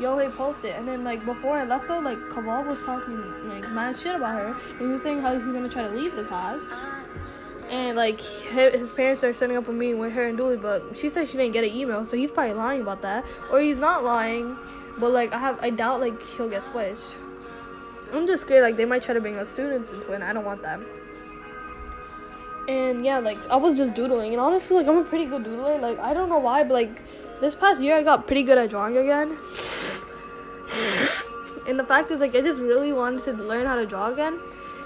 [0.00, 0.76] yo, hey, post it.
[0.76, 4.34] And then, like, before I left, though, like, Kaval was talking, like, mad shit about
[4.34, 4.56] her.
[4.70, 6.62] And he was saying how he's gonna try to leave the class.
[7.70, 11.08] And, like, his parents are setting up a meeting with her and Dooley, but she
[11.08, 13.24] said she didn't get an email, so he's probably lying about that.
[13.50, 14.56] Or he's not lying,
[14.98, 17.16] but, like, I have, I doubt, like, he'll get switched.
[18.12, 20.32] I'm just scared, like, they might try to bring us students into it, and I
[20.32, 20.80] don't want that.
[22.68, 25.80] And, yeah, like, I was just doodling, and honestly, like, I'm a pretty good doodler.
[25.80, 27.00] Like, I don't know why, but, like,
[27.40, 29.36] this past year I got pretty good at drawing again.
[31.66, 34.38] And the fact is, like, I just really wanted to learn how to draw again.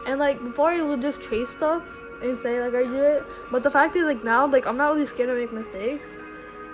[0.07, 3.25] And, like, before I would just trace stuff and say, like, I do it.
[3.51, 6.05] But the fact is, like, now, like, I'm not really scared to make mistakes.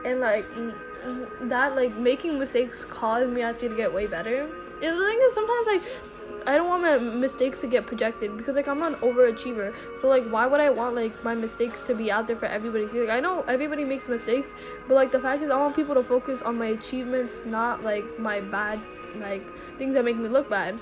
[0.05, 0.45] And, like,
[1.43, 4.47] that, like, making mistakes caused me actually to get way better.
[4.47, 5.83] The thing is, sometimes, like,
[6.47, 9.75] I don't want my mistakes to get projected because like I'm an overachiever.
[9.99, 12.85] So like why would I want like my mistakes to be out there for everybody?
[12.85, 14.53] Like I know everybody makes mistakes,
[14.87, 18.05] but like the fact is I want people to focus on my achievements, not like
[18.19, 18.79] my bad
[19.21, 19.43] like
[19.79, 20.75] things that make me look bad.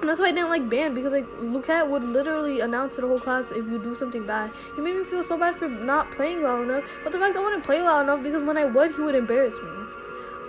[0.00, 3.06] And that's why I didn't like band because like Lucat would literally announce to the
[3.06, 4.50] whole class if you do something bad.
[4.74, 6.90] He made me feel so bad for not playing loud enough.
[7.04, 9.56] But the fact I wouldn't play loud enough because when I would he would embarrass
[9.60, 9.70] me.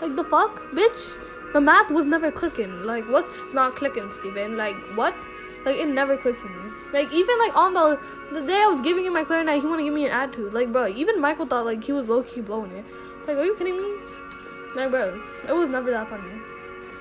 [0.02, 1.18] Like the fuck, bitch?
[1.54, 2.84] The math was never clicking.
[2.84, 4.56] Like, what's not clicking, Steven?
[4.56, 5.14] Like, what?
[5.66, 6.72] Like, it never clicked for me.
[6.94, 8.00] Like, even like on the
[8.34, 10.54] the day I was giving him my clarinet, he wanted to give me an attitude.
[10.54, 12.86] Like, bro, even Michael thought like he was low key blowing it.
[13.28, 13.98] Like, are you kidding me?
[14.76, 16.32] Like, bro, it was never that funny.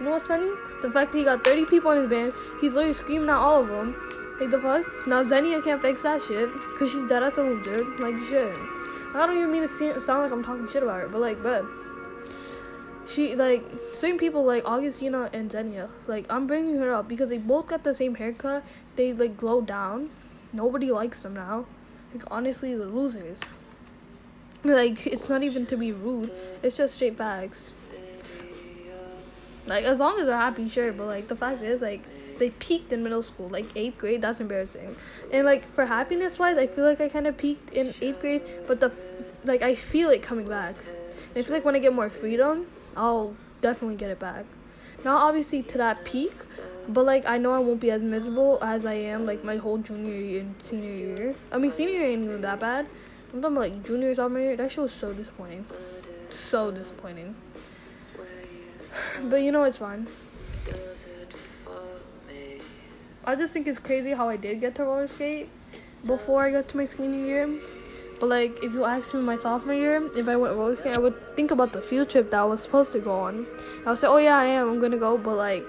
[0.01, 0.51] You know what's funny?
[0.83, 3.63] The fact that he got 30 people in his band, he's literally screaming at all
[3.63, 3.95] of them.
[4.41, 4.85] Like, the fuck?
[5.07, 7.85] Now Xenia can't fix that shit, because she's dead as a little loser.
[7.99, 8.57] Like, shit.
[9.15, 11.65] I don't even mean to sound like I'm talking shit about her, but like, but
[13.07, 15.89] she like certain people like Augustina and Xenia.
[16.07, 18.63] Like I'm bringing her up because they both got the same haircut.
[18.95, 20.11] They like glow down.
[20.53, 21.67] Nobody likes them now.
[22.15, 23.41] Like honestly, they're losers.
[24.63, 26.31] Like it's not even to be rude.
[26.63, 27.73] It's just straight facts.
[29.71, 30.93] Like as long as they're happy, sure.
[30.93, 32.03] But like the fact is, like
[32.41, 34.21] they peaked in middle school, like eighth grade.
[34.21, 34.97] That's embarrassing.
[35.33, 38.43] And like for happiness wise, I feel like I kind of peaked in eighth grade.
[38.67, 38.91] But the
[39.45, 40.75] like I feel it coming back.
[40.79, 44.45] And I feel like when I get more freedom, I'll definitely get it back.
[45.05, 46.33] Not obviously to that peak,
[46.89, 49.79] but like I know I won't be as miserable as I am like my whole
[49.79, 51.35] junior year and senior year.
[51.53, 52.89] I mean senior year ain't even that bad.
[53.33, 54.57] I'm talking about like junior sophomore year.
[54.57, 55.65] That shit was so disappointing.
[56.29, 57.37] So disappointing.
[59.24, 60.07] But you know it's fine.
[63.24, 65.48] I just think it's crazy how I did get to roller skate
[66.07, 67.48] before I got to my senior year.
[68.18, 71.00] But like, if you asked me my sophomore year, if I went roller skating, I
[71.00, 73.46] would think about the field trip that I was supposed to go on.
[73.87, 74.68] I would say, oh yeah, I am.
[74.68, 75.16] I'm gonna go.
[75.16, 75.64] But like,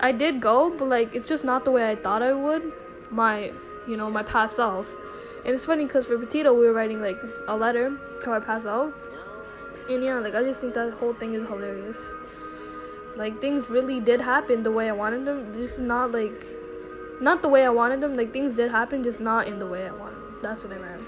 [0.00, 2.72] I did go, but like, it's just not the way I thought I would.
[3.10, 3.52] My,
[3.88, 4.88] you know, my past self.
[5.44, 8.64] And it's funny because for Petito, we were writing like a letter to our past
[8.64, 8.94] self.
[9.88, 11.98] And yeah, like I just think that whole thing is hilarious.
[13.16, 15.52] Like things really did happen the way I wanted them.
[15.54, 16.46] Just not like,
[17.20, 18.16] not the way I wanted them.
[18.16, 20.16] Like things did happen, just not in the way I wanted.
[20.16, 20.38] Them.
[20.42, 21.02] That's what I meant.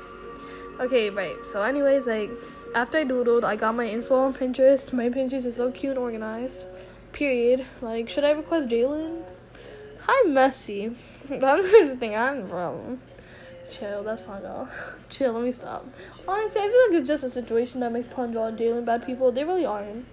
[0.78, 1.36] Okay, right.
[1.50, 2.30] So, anyways, like
[2.74, 4.92] after I doodled, I got my info on Pinterest.
[4.92, 6.64] My Pinterest is so cute and organized.
[7.12, 7.64] Period.
[7.80, 9.22] Like, should I request Jalen?
[10.00, 10.94] Hi, Messi.
[11.28, 12.14] That's the thing.
[12.14, 12.98] I'm bro.
[13.70, 14.02] Chill.
[14.02, 14.42] That's fine.
[15.10, 15.32] Chill.
[15.32, 15.86] Let me stop.
[16.26, 19.32] Honestly, I feel like it's just a situation that makes Punjal and Jalen bad people.
[19.32, 20.06] They really aren't.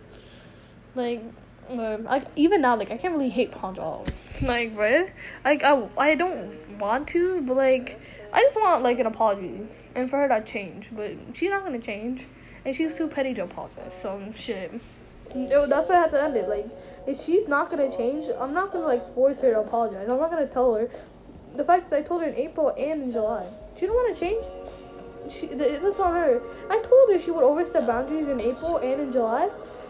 [0.95, 1.23] Like,
[1.69, 4.07] um, like even now, like I can't really hate Punjal.
[4.41, 5.09] like, what?
[5.43, 7.99] Like, I I don't want to, but like.
[8.33, 9.61] I just want like an apology
[9.93, 12.25] and for her to change, but she's not gonna change,
[12.65, 13.93] and she's too petty to apologize.
[13.93, 14.73] So shit.
[15.35, 16.49] No, that's why I had to end it.
[16.49, 16.65] Like,
[17.07, 20.09] if she's not gonna change, I'm not gonna like force her to apologize.
[20.09, 20.89] I'm not gonna tell her.
[21.55, 23.45] The fact is, I told her in April and in July.
[23.77, 24.45] She don't want to change.
[25.29, 26.41] She, it's on her.
[26.69, 29.49] I told her she would overstep boundaries in April and in July.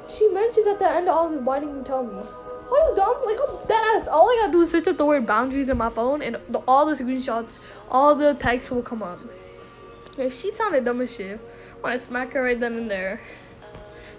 [0.10, 2.14] She mentions at the end of August, why didn't you tell me?
[2.14, 3.26] Are you dumb?
[3.26, 4.08] Like, I'm dead ass.
[4.08, 6.60] All I gotta do is switch up the word boundaries in my phone, and the,
[6.68, 9.20] all the screenshots, all the texts will come up.
[10.18, 11.40] Yeah, she sounded dumb as shit.
[11.84, 13.22] I smack her right then and there.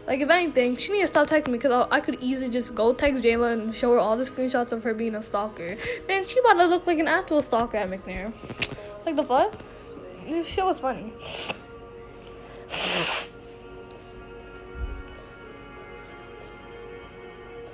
[0.06, 2.92] Like, if anything, she need to stop texting me because I, could easily just go
[2.92, 5.76] text Jayla and show her all the screenshots of her being a stalker.
[6.06, 8.32] Then she about to look like an actual stalker at McNair.
[9.06, 9.54] Like, the fuck?
[10.28, 11.12] This shit was funny.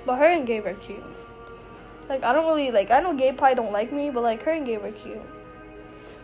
[0.05, 1.03] But her and Gabe are cute.
[2.07, 4.51] Like, I don't really, like, I know Gabe probably don't like me, but, like, her
[4.51, 5.21] and Gabe are cute.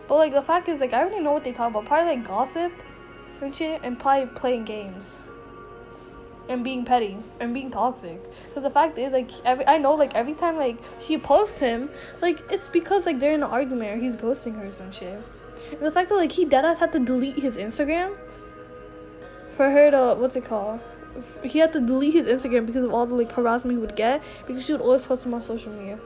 [0.08, 1.84] But, like, the fact is, like, I already know what they talk about.
[1.84, 2.72] Probably, like, gossip
[3.42, 5.04] and shit, and probably playing games
[6.48, 8.20] and being petty and being toxic.
[8.48, 11.90] Because the fact is, like, every I know, like, every time like she posts him,
[12.20, 15.22] like, it's because like they're in an argument or he's ghosting her or some shit.
[15.72, 18.16] And the fact that like he deadass had to delete his Instagram
[19.52, 20.80] for her to what's it called?
[21.42, 24.22] He had to delete his Instagram because of all the like harassment he would get
[24.46, 25.98] because she would always post him on social media.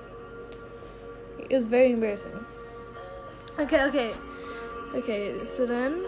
[1.38, 2.46] It was very embarrassing.
[3.58, 4.12] Okay, okay,
[4.94, 5.44] okay.
[5.44, 6.02] So then.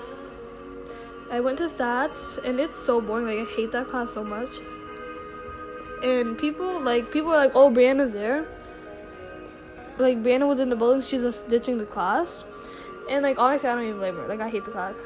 [1.30, 3.26] I went to stats and it's so boring.
[3.26, 4.60] Like I hate that class so much.
[6.02, 8.46] And people like people are like, oh, Brianna's there.
[9.98, 11.02] Like Brianna was in the building.
[11.02, 12.44] She's just ditching the class.
[13.10, 14.28] And like honestly, I don't even blame her.
[14.28, 14.96] Like I hate the class.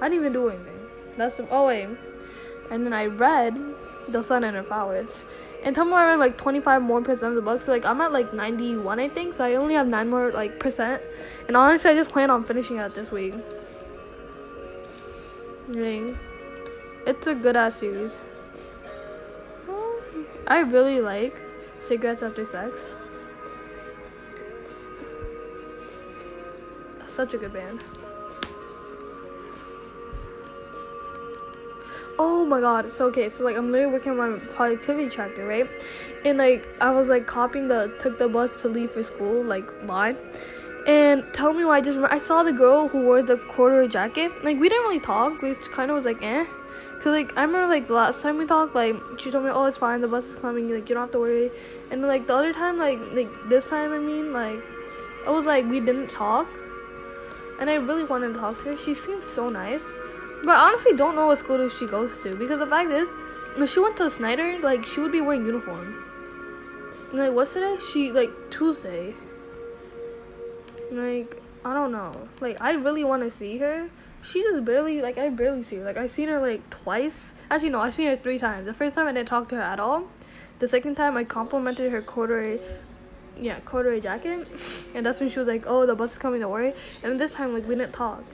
[0.00, 0.80] I didn't even do anything.
[1.16, 1.88] That's the oh wait.
[2.70, 3.58] And then I read
[4.08, 5.24] the sun and her flowers.
[5.66, 7.60] And I read like 25 more percent of the book.
[7.60, 9.34] So like I'm at like 91 I think.
[9.34, 11.02] So I only have nine more like percent.
[11.48, 13.34] And honestly, I just plan on finishing it this week.
[15.66, 16.16] Mean,
[17.04, 18.16] it's a good ass series.
[20.46, 21.34] I really like
[21.80, 22.92] Cigarettes After Sex.
[27.06, 27.82] Such a good band.
[32.46, 35.68] My god, so okay, so like I'm literally working on my productivity tracker, right?
[36.24, 39.70] And like I was like copying the took the bus to leave for school like
[39.84, 40.16] line
[40.86, 44.44] and tell me why I just I saw the girl who wore the corduroy jacket.
[44.44, 45.42] Like we didn't really talk.
[45.42, 46.44] which kind of was like eh.
[46.96, 49.64] Cause like I remember like the last time we talked, like she told me, "Oh,
[49.64, 50.00] it's fine.
[50.00, 50.70] The bus is coming.
[50.70, 51.50] Like you don't have to worry."
[51.90, 54.62] And like the other time, like like this time, I mean, like
[55.26, 56.48] it was like we didn't talk,
[57.60, 58.76] and I really wanted to talk to her.
[58.76, 59.84] She seems so nice,
[60.44, 63.08] but I honestly don't know what school she goes to because the fact is,
[63.56, 66.02] when she went to Snyder, like she would be wearing uniform.
[67.12, 67.78] Like what's today?
[67.92, 69.14] She like Tuesday.
[70.90, 72.28] Like, I don't know.
[72.40, 73.90] Like, I really want to see her.
[74.22, 75.84] She just barely, like, I barely see her.
[75.84, 77.30] Like, I've seen her, like, twice.
[77.50, 78.66] Actually, no, I've seen her three times.
[78.66, 80.04] The first time I didn't talk to her at all.
[80.58, 82.58] The second time I complimented her corduroy,
[83.36, 84.48] yeah, corduroy jacket.
[84.94, 86.72] And that's when she was like, oh, the bus is coming, don't worry.
[87.02, 88.24] And this time, like, we didn't talk.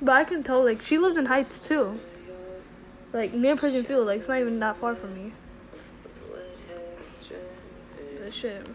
[0.00, 1.98] But I can tell, like, she lives in Heights, too.
[3.12, 4.06] Like, near Pershing Field.
[4.06, 5.32] Like, it's not even that far from me.
[8.24, 8.66] The shit.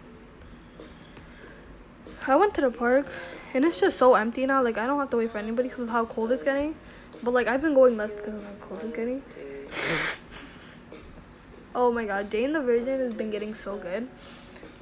[2.25, 3.07] I went to the park
[3.53, 4.63] and it's just so empty now.
[4.63, 6.75] Like I don't have to wait for anybody because of how cold it's getting.
[7.21, 9.21] But like I've been going less because of how cold it's getting.
[11.75, 14.07] oh my god, Jane the Virgin has been getting so good.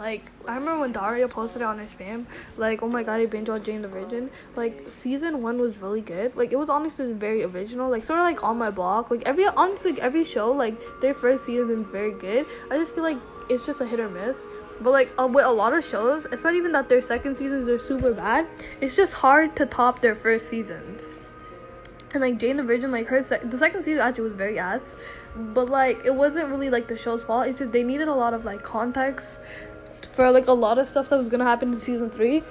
[0.01, 2.25] Like I remember when Daria posted it on her spam,
[2.57, 4.31] like oh my god, I binge watched Jane the Virgin.
[4.55, 6.35] Like season one was really good.
[6.35, 7.87] Like it was honestly very original.
[7.87, 9.11] Like sort of like on my block.
[9.11, 12.47] Like every honestly like, every show like their first season is very good.
[12.71, 14.41] I just feel like it's just a hit or miss.
[14.81, 17.69] But like uh, with a lot of shows, it's not even that their second seasons
[17.69, 18.47] are super bad.
[18.81, 21.13] It's just hard to top their first seasons.
[22.13, 24.95] And like Jane the Virgin, like her the second season actually was very ass,
[25.35, 27.47] but like it wasn't really like the show's fault.
[27.47, 29.39] It's just they needed a lot of like context
[30.07, 32.43] for like a lot of stuff that was gonna happen in season three.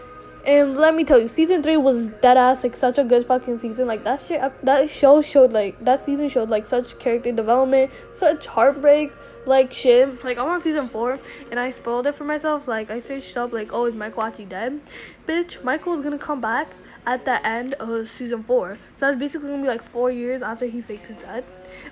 [0.47, 3.59] And let me tell you, season three was dead ass like such a good fucking
[3.59, 3.87] season.
[3.87, 7.91] Like that shit, uh, that show showed like that season showed like such character development,
[8.17, 9.13] such heartbreak,
[9.45, 10.25] like shit.
[10.25, 11.19] Like I'm on season four,
[11.51, 12.67] and I spoiled it for myself.
[12.67, 14.81] Like I searched up like, oh, is Michael actually dead?
[15.29, 16.69] Bitch, Michael is gonna come back
[17.07, 18.79] at the end of season four.
[18.99, 21.45] So that's basically gonna be like four years after he faked his death.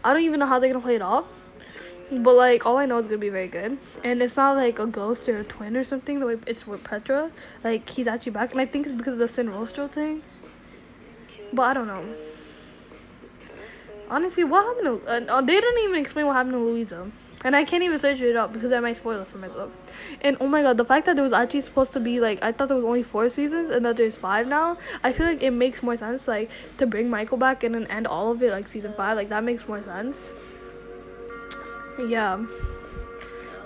[0.03, 1.27] I don't even know how they're gonna play it off.
[2.11, 4.87] But like all I know is gonna be very good, and it's not like a
[4.87, 6.21] ghost or a twin or something.
[6.21, 7.31] The way it's with Petra,
[7.63, 10.23] like he's actually back, and I think it's because of the Sin Rostro thing.
[11.53, 12.05] But I don't know.
[14.11, 15.33] Honestly, what happened to?
[15.35, 17.11] Uh, they didn't even explain what happened to Luisa.
[17.45, 19.71] And I can't even search it up because I might spoil it for myself.
[20.23, 22.51] And oh my god, the fact that there was actually supposed to be like I
[22.51, 24.77] thought there was only four seasons and that there's five now.
[25.05, 28.09] I feel like it makes more sense like to bring Michael back and then end
[28.09, 29.17] all of it like season five.
[29.17, 30.29] Like that makes more sense.
[31.99, 32.45] Yeah.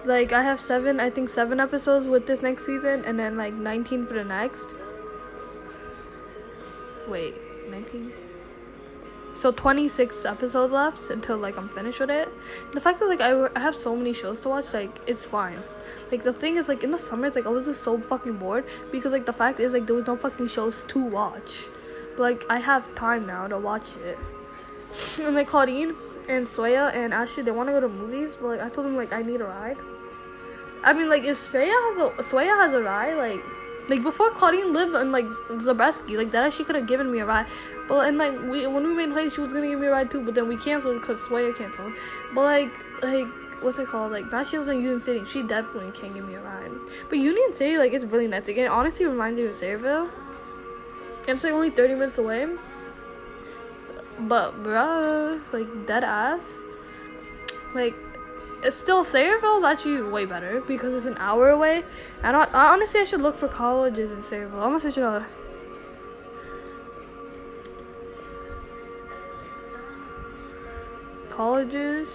[0.05, 3.55] Like I have seven, I think seven episodes with this next season, and then like
[3.55, 4.66] nineteen for the next.
[7.09, 7.37] Wait,
[7.70, 8.12] nineteen.
[9.43, 12.28] So 26 episodes left until like I'm finished with it.
[12.74, 15.59] The fact that like I, I have so many shows to watch, like it's fine.
[16.12, 18.64] Like the thing is like in the summers like I was just so fucking bored
[18.93, 21.64] because like the fact is like there was no fucking shows to watch.
[22.16, 24.16] But like I have time now to watch it.
[25.18, 25.93] And like Claudine
[26.29, 28.97] and Soya and Ashley they want to go to movies, but like I told them
[28.97, 29.77] like I need a ride.
[30.85, 33.43] I mean like if Soya has a Soya has a ride like
[33.89, 35.27] like before Claudine lived in like
[35.61, 37.47] Zabriskie, like that she could have given me a ride.
[37.89, 40.11] But and like we when we made plans, she was gonna give me a ride
[40.11, 40.23] too.
[40.23, 41.93] But then we canceled because Swaya canceled.
[42.35, 43.27] But like like
[43.61, 44.12] what's it called?
[44.12, 45.25] Like now she lives in Union City.
[45.31, 46.70] She definitely can't give me a ride.
[47.09, 48.49] But Union City like it's really nice.
[48.49, 50.11] Again, honestly reminds me of Sayreville.
[51.29, 52.47] And it's like only thirty minutes away.
[54.21, 56.47] But bruh, like dead ass.
[57.75, 57.95] Like
[58.63, 61.83] it's still Sayreville is actually way better because it's an hour away.
[62.23, 62.55] I don't.
[62.55, 64.63] I honestly, I should look for colleges in Sayreville.
[64.63, 65.23] I'm gonna switch it.
[71.31, 72.09] Colleges.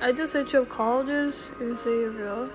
[0.00, 2.50] I just search up colleges in Sayreville.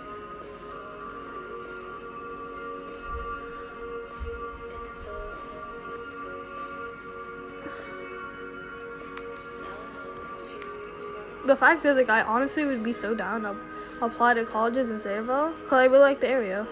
[11.47, 13.55] The fact is, like, I honestly would be so down to
[14.01, 16.67] apply to colleges in Sayreville because I really like the area.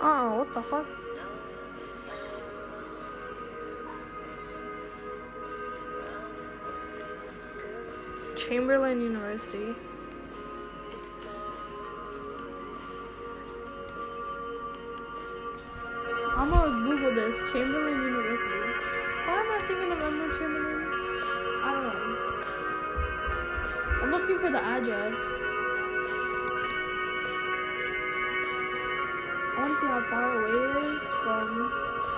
[0.00, 0.86] Oh, what the fuck?
[8.36, 9.74] Chamberlain University.
[16.36, 17.36] I'm gonna Google this.
[17.52, 18.13] Chamberlain University.
[19.96, 20.00] I
[21.72, 22.00] don't know.
[24.02, 25.14] I'm looking for the address.
[29.46, 31.46] I want to see how far away it is from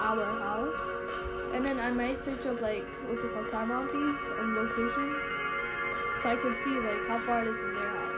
[0.01, 0.85] our house.
[1.53, 5.21] And then I might search up like, what's it called, Star Mounties on location.
[6.23, 8.13] So I can see like how far it is from their house.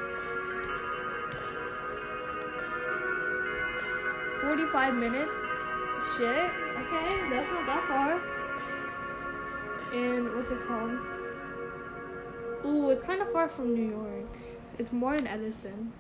[4.42, 5.32] 45 minutes
[6.16, 6.50] shit.
[6.78, 8.38] Okay, that's not that far.
[9.93, 10.99] And what's it called?
[12.64, 14.36] Ooh, it's kind of far from New York.
[14.78, 15.93] It's more in Edison.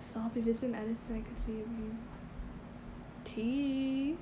[0.00, 1.66] Stop, if it's in Edison, I could see it.
[3.24, 4.16] T.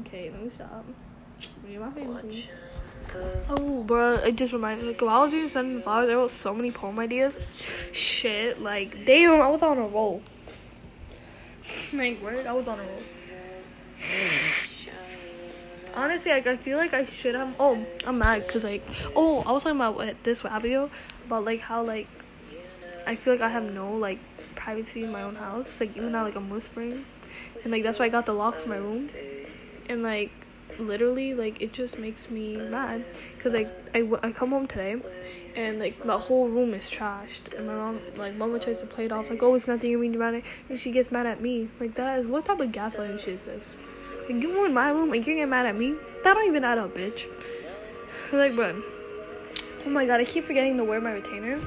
[0.00, 0.84] Okay, let me stop.
[1.66, 2.48] Read my favorite
[3.48, 4.92] Oh, bro, it just reminded me.
[4.92, 7.36] Like, while I was doing Sun Flowers, I wrote so many poem ideas.
[7.92, 10.22] Shit, like, damn, I was on a roll.
[11.92, 13.02] like, word, I was on a roll.
[15.96, 17.56] Honestly, like I feel like I should have.
[17.58, 18.86] Oh, I'm mad because like,
[19.16, 20.90] oh, I was talking about what, this video
[21.24, 22.06] about like how like
[23.06, 24.18] I feel like I have no like
[24.54, 25.68] privacy in my own house.
[25.80, 27.06] Like even now, like I'm whispering,
[27.62, 29.08] and like that's why I got the lock for my room,
[29.88, 30.30] and like
[30.78, 33.04] literally like it just makes me mad
[33.36, 35.00] because like I, I come home today
[35.54, 39.06] and like my whole room is trashed and my mom like mama tries to play
[39.06, 41.68] it off like oh it's nothing you're being dramatic and she gets mad at me
[41.80, 43.74] like that is what type of gaslighting shit is this
[44.28, 45.94] like you in my room and you get mad at me?
[46.24, 47.26] That don't even add up bitch.
[48.32, 48.82] Like bro
[49.86, 51.60] oh my god I keep forgetting to wear my retainer.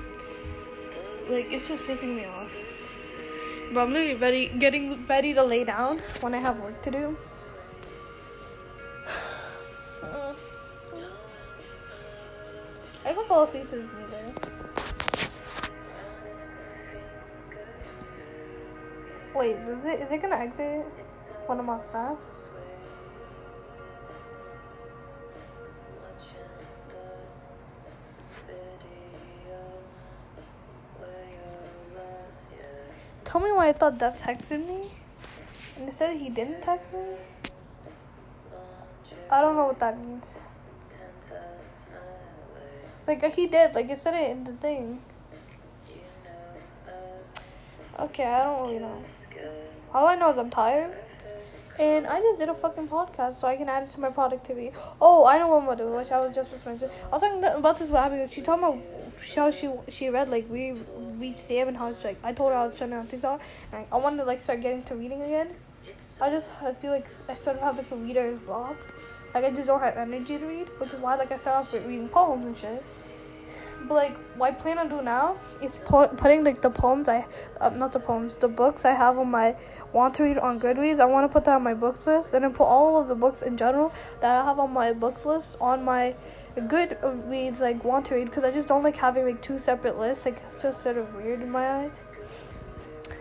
[1.29, 2.53] Like it's just pissing me off.
[3.73, 7.17] But I'm literally ready getting ready to lay down when I have work to do.
[13.05, 14.35] I can fall asleep to this music.
[19.35, 20.85] Wait, is it is it gonna exit
[21.45, 21.77] one of my
[33.29, 34.89] Tell me why I thought Dev texted me
[35.77, 36.99] and it said he didn't text me.
[39.29, 40.39] I don't know what that means.
[43.05, 44.99] Like he did, like it said it in the thing.
[47.99, 48.99] Okay, I don't really know.
[49.93, 50.97] All I know is I'm tired.
[51.77, 54.71] And I just did a fucking podcast so I can add it to my productivity.
[54.99, 56.89] Oh, I know what I'm gonna do, which I was just mentioning.
[57.05, 58.27] I was talking about this with Abby.
[58.31, 58.81] She told me
[59.35, 60.73] how she she read like we
[61.19, 63.41] reached how it's like I told her I was trying on TikTok
[63.71, 65.49] and I wanted to like start getting to reading again.
[66.21, 68.75] I just I feel like I started to have like a reader's block.
[69.33, 71.73] Like I just don't have energy to read, which is why like I started off
[71.73, 72.83] with reading poems and shit.
[73.87, 77.25] But like what I plan on doing now is po- putting like the poems I,
[77.61, 79.55] uh, not the poems, the books I have on my
[79.93, 80.99] want to read on Goodreads.
[80.99, 83.15] I want to put that on my books list, and then put all of the
[83.15, 86.13] books in general that I have on my books list on my
[86.61, 90.25] Goodreads like want to read because I just don't like having like two separate lists.
[90.25, 92.01] Like it's just sort of weird in my eyes,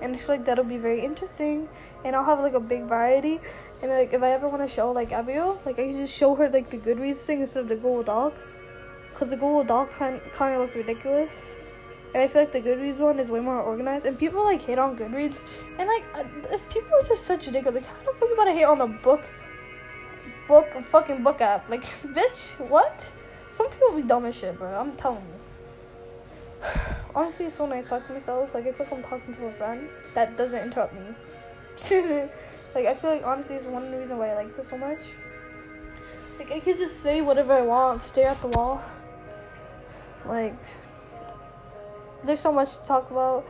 [0.01, 1.68] and I feel like that'll be very interesting,
[2.05, 3.41] and I'll have like a big variety.
[3.82, 6.34] And like if I ever want to show like Abigail, like I can just show
[6.34, 8.34] her like the Goodreads thing instead of the Google Doc
[9.09, 11.57] because the Google Doc kind kind of looks ridiculous.
[12.14, 14.07] And I feel like the Goodreads one is way more organized.
[14.07, 15.41] And people like hate on Goodreads,
[15.78, 16.24] and like uh,
[16.70, 17.82] people are just such ridiculous.
[17.82, 19.22] Like how the fuck you about to hate on a book,
[20.47, 21.68] book, fucking book app?
[21.68, 21.82] Like
[22.16, 23.12] bitch, what?
[23.59, 24.72] Some people be dumb as shit, bro.
[24.72, 26.68] I'm telling you.
[27.16, 28.54] Honestly, it's so nice talking to myself.
[28.54, 31.00] Like I feel like I'm talking to a friend that doesn't interrupt me.
[32.76, 34.78] like I feel like honestly, it's one of the reasons why I like this so
[34.78, 35.00] much.
[36.38, 38.80] Like I could just say whatever I want, stare at the wall.
[40.24, 40.54] Like,
[42.22, 43.44] there's so much to talk about,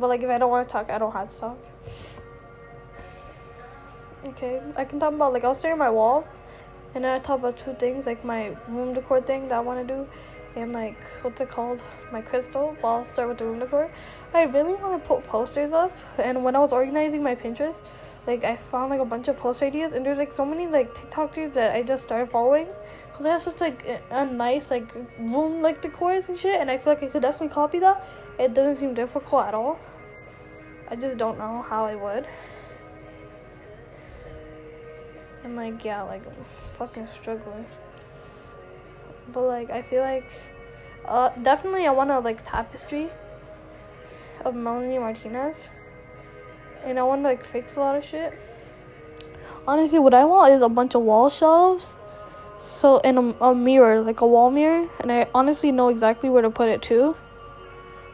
[0.00, 1.58] but like if I don't want to talk, I don't have to talk.
[4.24, 6.26] Okay, I can talk about like I'll stare at my wall,
[6.94, 9.86] and then I talk about two things like my room decor thing that I want
[9.86, 10.06] to do,
[10.56, 11.82] and like what's it called,
[12.12, 12.76] my crystal.
[12.82, 13.90] Well, I'll start with the room decor.
[14.34, 17.82] I really want to put posters up, and when I was organizing my Pinterest,
[18.26, 20.94] like I found like a bunch of post ideas, and there's like so many like
[20.94, 22.68] TikTokers that I just started following
[23.12, 26.78] Cause they have such like a nice like room like decors and shit, and I
[26.78, 28.06] feel like I could definitely copy that.
[28.38, 29.78] It doesn't seem difficult at all.
[30.88, 32.26] I just don't know how I would.
[35.44, 36.22] And like yeah, like
[36.76, 37.66] fucking struggling.
[39.32, 40.28] But like I feel like
[41.04, 43.10] uh definitely I want to like tapestry
[44.44, 45.68] of Melanie Martinez.
[46.84, 48.38] And I want to like fix a lot of shit.
[49.66, 51.88] Honestly, what I want is a bunch of wall shelves
[52.62, 56.42] so in a, a mirror, like a wall mirror, and I honestly know exactly where
[56.42, 57.16] to put it too.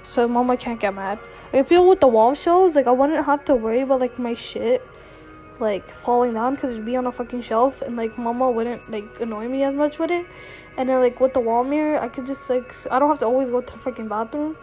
[0.02, 1.18] So mama can't get mad.
[1.52, 4.32] I feel with the wall shelves, like I wouldn't have to worry about like my
[4.32, 4.82] shit
[5.60, 9.20] like falling down because it'd be on a fucking shelf and like mama wouldn't like
[9.20, 10.26] annoy me as much with it.
[10.76, 13.26] And then like with the wall mirror, I could just like I don't have to
[13.26, 14.56] always go to the fucking bathroom.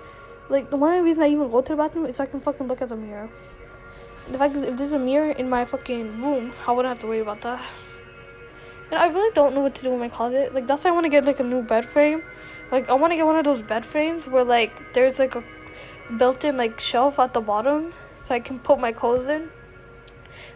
[0.50, 2.68] Like the one reason I even go to the bathroom is so I can fucking
[2.68, 3.30] look at the mirror.
[4.32, 7.08] The fact that if there's a mirror in my fucking room, I wouldn't have to
[7.08, 7.62] worry about that.
[8.92, 10.54] And I really don't know what to do with my closet.
[10.54, 12.24] Like that's why I want to get like a new bed frame.
[12.72, 15.44] Like I want to get one of those bed frames where like there's like a
[16.18, 19.50] built-in like shelf at the bottom so I can put my clothes in.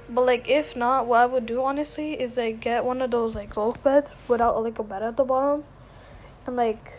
[0.10, 3.36] But like if not, what I would do honestly is like get one of those
[3.36, 5.64] like loaf beds without like a bed at the bottom.
[6.48, 6.94] And like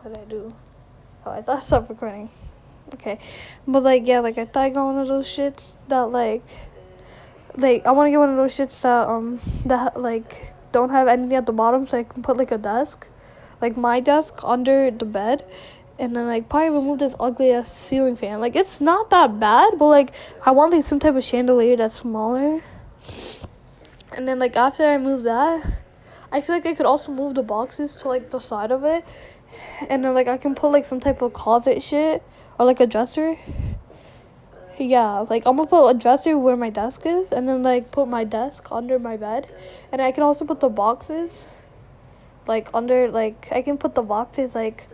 [0.00, 0.54] what did I do?
[1.26, 2.30] Oh, I thought I stopped recording.
[2.94, 3.18] Okay.
[3.66, 6.42] But like yeah, like I thought I got one of those shits that like
[7.56, 11.08] like I want to get one of those shits that um that like don't have
[11.08, 13.06] anything at the bottom, so I can put like a desk,
[13.60, 15.44] like my desk under the bed,
[15.98, 18.40] and then like probably remove this ugly ass ceiling fan.
[18.40, 20.12] Like it's not that bad, but like
[20.44, 22.62] I want like some type of chandelier that's smaller.
[24.12, 25.64] And then like after I move that,
[26.32, 29.04] I feel like I could also move the boxes to like the side of it,
[29.88, 32.22] and then like I can put like some type of closet shit
[32.58, 33.36] or like a dresser
[34.78, 38.08] yeah, like I'm gonna put a dresser where my desk is, and then like put
[38.08, 39.52] my desk under my bed,
[39.90, 41.44] and I can also put the boxes,
[42.46, 44.84] like under like I can put the boxes like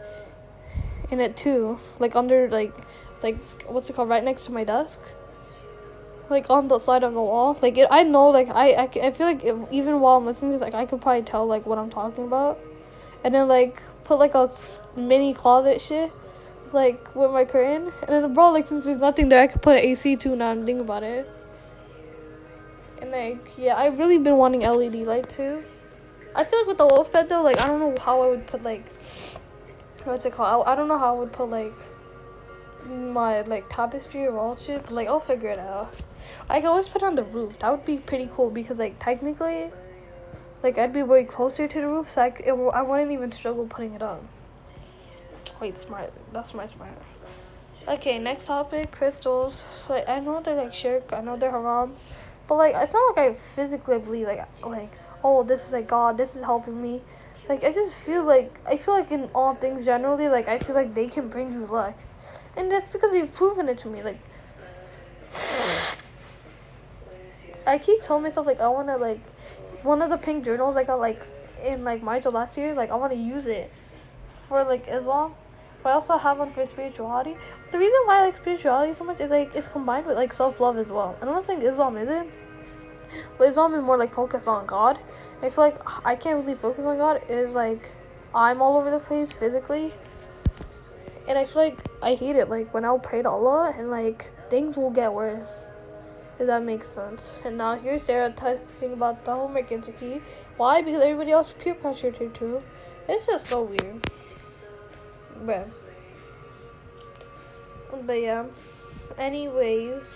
[1.10, 2.74] in it too, like under like
[3.22, 4.98] like what's it called, right next to my desk,
[6.28, 7.58] like on the side of the wall.
[7.60, 10.52] Like it, I know, like I I, I feel like it, even while I'm listening
[10.52, 12.58] to this, like I could probably tell like what I'm talking about,
[13.22, 14.50] and then like put like a
[14.96, 16.12] mini closet shit
[16.74, 17.92] like with my curtain.
[18.02, 20.36] And then bro, like since there's nothing there, I could put an AC too.
[20.36, 21.30] Now I'm thinking about it.
[23.00, 25.62] And like yeah, I've really been wanting LED light too.
[26.36, 28.46] I feel like with the loaf bed though, like I don't know how I would
[28.46, 28.84] put like
[30.04, 30.64] what's it called?
[30.66, 31.72] I, I don't know how I would put like
[32.88, 35.94] my like tapestry or all shit, but like I'll figure it out.
[36.48, 37.58] I can always put it on the roof.
[37.60, 39.70] That would be pretty cool because like technically,
[40.62, 43.66] like I'd be way closer to the roof, so I, it, I wouldn't even struggle
[43.66, 44.22] putting it up.
[45.60, 46.12] Wait, smart.
[46.32, 46.98] That's my smart.
[47.86, 49.62] Okay, next topic, crystals.
[49.88, 51.94] Like I know they're like shirk, I know they're haram,
[52.46, 54.92] but like it's not like I physically believe like like
[55.22, 57.02] oh this is like God, this is helping me.
[57.48, 60.74] Like I just feel like I feel like in all things generally, like I feel
[60.74, 61.94] like they can bring you luck,
[62.56, 64.02] and that's because they've proven it to me.
[64.02, 64.18] Like
[67.66, 69.20] I keep telling myself like I wanna like
[69.82, 71.20] one of the pink journals I got like
[71.62, 72.74] in like March of last year.
[72.74, 73.70] Like I wanna use it
[74.28, 75.34] for like Islam.
[75.82, 77.36] But I also have one for spirituality.
[77.70, 80.60] The reason why I like spirituality so much is like it's combined with like self
[80.60, 81.14] love as well.
[81.20, 82.26] I don't think Islam is it,
[83.36, 84.98] but Islam is more like focused on God.
[85.44, 87.90] I feel like I can't really focus oh on God if like
[88.34, 89.92] I'm all over the place physically.
[91.28, 92.48] And I feel like I hate it.
[92.48, 95.68] Like when I'll pray to Allah and like things will get worse.
[96.38, 97.38] If that makes sense.
[97.44, 100.22] And now here's Sarah texting about the homework interview.
[100.56, 100.80] Why?
[100.80, 102.62] Because everybody else peer pressured her too.
[103.06, 104.00] It's just so weird.
[105.44, 105.68] But,
[108.06, 108.46] but yeah.
[109.18, 110.14] Anyways,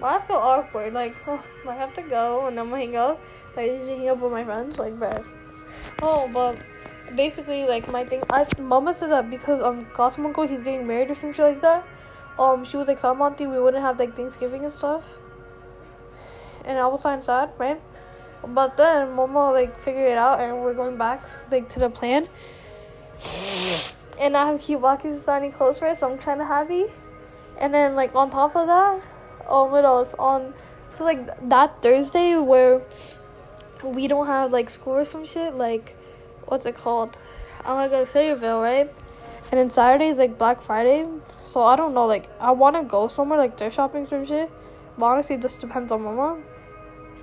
[0.00, 0.92] well, I feel awkward.
[0.92, 3.20] Like, oh, I have to go and I'm gonna hang out.
[3.56, 4.78] Like, just hang up with my friends.
[4.78, 5.24] Like, but
[6.02, 6.62] oh, but
[7.14, 8.22] basically, like my thing.
[8.30, 11.60] I Mama said that because um, Cosmo Uncle he's getting married or some shit like
[11.60, 11.86] that.
[12.38, 15.18] Um, she was like, Samanti, we wouldn't have like Thanksgiving and stuff.
[16.66, 17.80] And I was kind of sad, right?
[18.46, 22.28] But then Momo like figured it out, and we're going back like to the plan.
[24.18, 26.86] And I have keep walking standing close for it, so I'm kind of happy.
[27.58, 29.00] And then like on top of that,
[29.48, 30.14] oh what else?
[30.18, 30.54] On
[30.98, 32.82] like that Thursday where
[33.82, 35.96] we don't have like school or some shit, like
[36.46, 37.16] what's it called?
[37.60, 38.92] I'm gonna go to right?
[39.50, 41.06] And then Saturday is like Black Friday,
[41.42, 42.06] so I don't know.
[42.06, 44.50] Like I want to go somewhere like thrift shopping some shit,
[44.98, 46.42] but honestly, this depends on Mama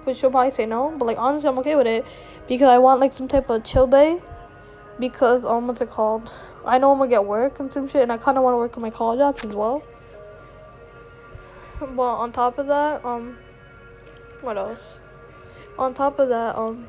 [0.03, 0.93] which she'll probably say no.
[0.97, 2.05] But like honestly, I'm okay with it
[2.47, 4.19] because I want like some type of chill day.
[4.99, 6.32] Because um, what's it called?
[6.65, 8.57] I know I'm gonna get work and some shit, and I kind of want to
[8.57, 9.84] work on my college apps as well.
[11.86, 13.38] But on top of that, um,
[14.41, 14.99] what else?
[15.77, 16.86] On top of that, um,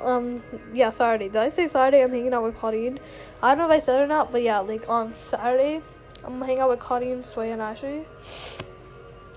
[0.00, 1.28] um, yeah, Saturday.
[1.28, 2.02] Did I say Saturday?
[2.02, 2.98] I'm hanging out with Claudine.
[3.42, 5.80] I don't know if I said it or not, but yeah, like on Saturday,
[6.24, 8.06] I'm hanging out with Claudine, Sway, and Ashley.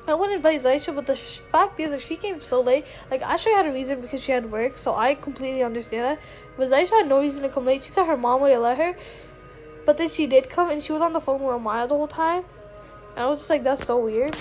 [0.08, 2.86] I wouldn't invite Zaisha, but the fact is, that she came so late.
[3.10, 6.20] Like, Ashley had a reason because she had work, so I completely understand that.
[6.58, 7.84] But Zaisha had no reason to come late.
[7.84, 8.96] She said her mom would let her,
[9.86, 12.08] but then she did come, and she was on the phone with Amaya the whole
[12.08, 12.44] time.
[13.16, 14.36] And I was just like, that's so weird.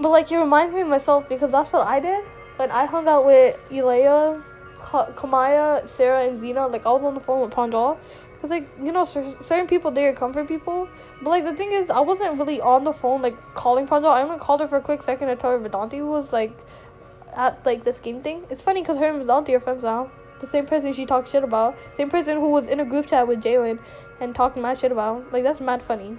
[0.00, 2.24] But like, it reminds me of myself because that's what I did
[2.56, 4.42] when I hung out with Elea,
[4.80, 6.66] Kamaya, Sarah, and Zena.
[6.66, 7.98] Like, I was on the phone with Pranjal.
[8.40, 10.88] Cause like you know, certain people they are comfort people,
[11.22, 14.12] but like the thing is, I wasn't really on the phone like calling Pranjal.
[14.12, 16.56] I only called her for a quick second to tell her Vedanti was like
[17.34, 18.44] at like this game thing.
[18.48, 20.12] It's funny because her and Vedanti are friends now.
[20.38, 23.26] The same person she talked shit about, same person who was in a group chat
[23.26, 23.80] with Jalen
[24.20, 25.32] and talking mad shit about.
[25.32, 26.16] Like that's mad funny.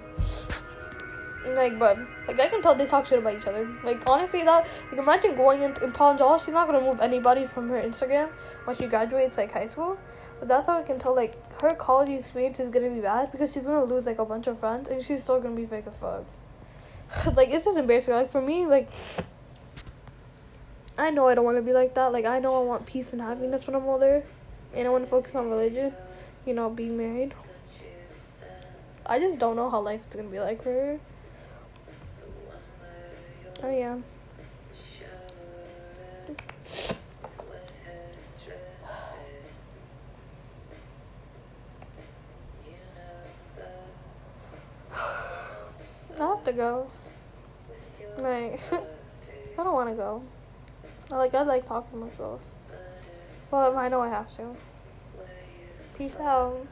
[1.46, 3.66] Like, but like I can tell they talk shit about each other.
[3.82, 7.68] Like honestly, that like imagine going into in Pranjal, she's not gonna move anybody from
[7.70, 8.28] her Instagram
[8.64, 9.98] when she graduates like high school.
[10.38, 13.52] But that's how I can tell like her college experience is gonna be bad because
[13.52, 15.96] she's gonna lose like a bunch of friends and she's still gonna be fake as
[15.96, 16.26] fuck.
[17.36, 18.14] like it's just embarrassing.
[18.14, 18.90] Like for me, like
[20.98, 22.12] I know I don't want to be like that.
[22.12, 24.22] Like I know I want peace and happiness when I'm older,
[24.74, 25.94] and I want to focus on religion.
[26.44, 27.34] You know, being married.
[29.06, 31.00] I just don't know how life is gonna be like for her.
[33.62, 33.98] Oh yeah.
[46.18, 46.86] I have to go.
[48.18, 50.22] Like, I don't want to go.
[51.10, 52.40] I like I like talking to myself.
[53.50, 54.56] Well, I know I have to.
[55.98, 56.66] Peace out.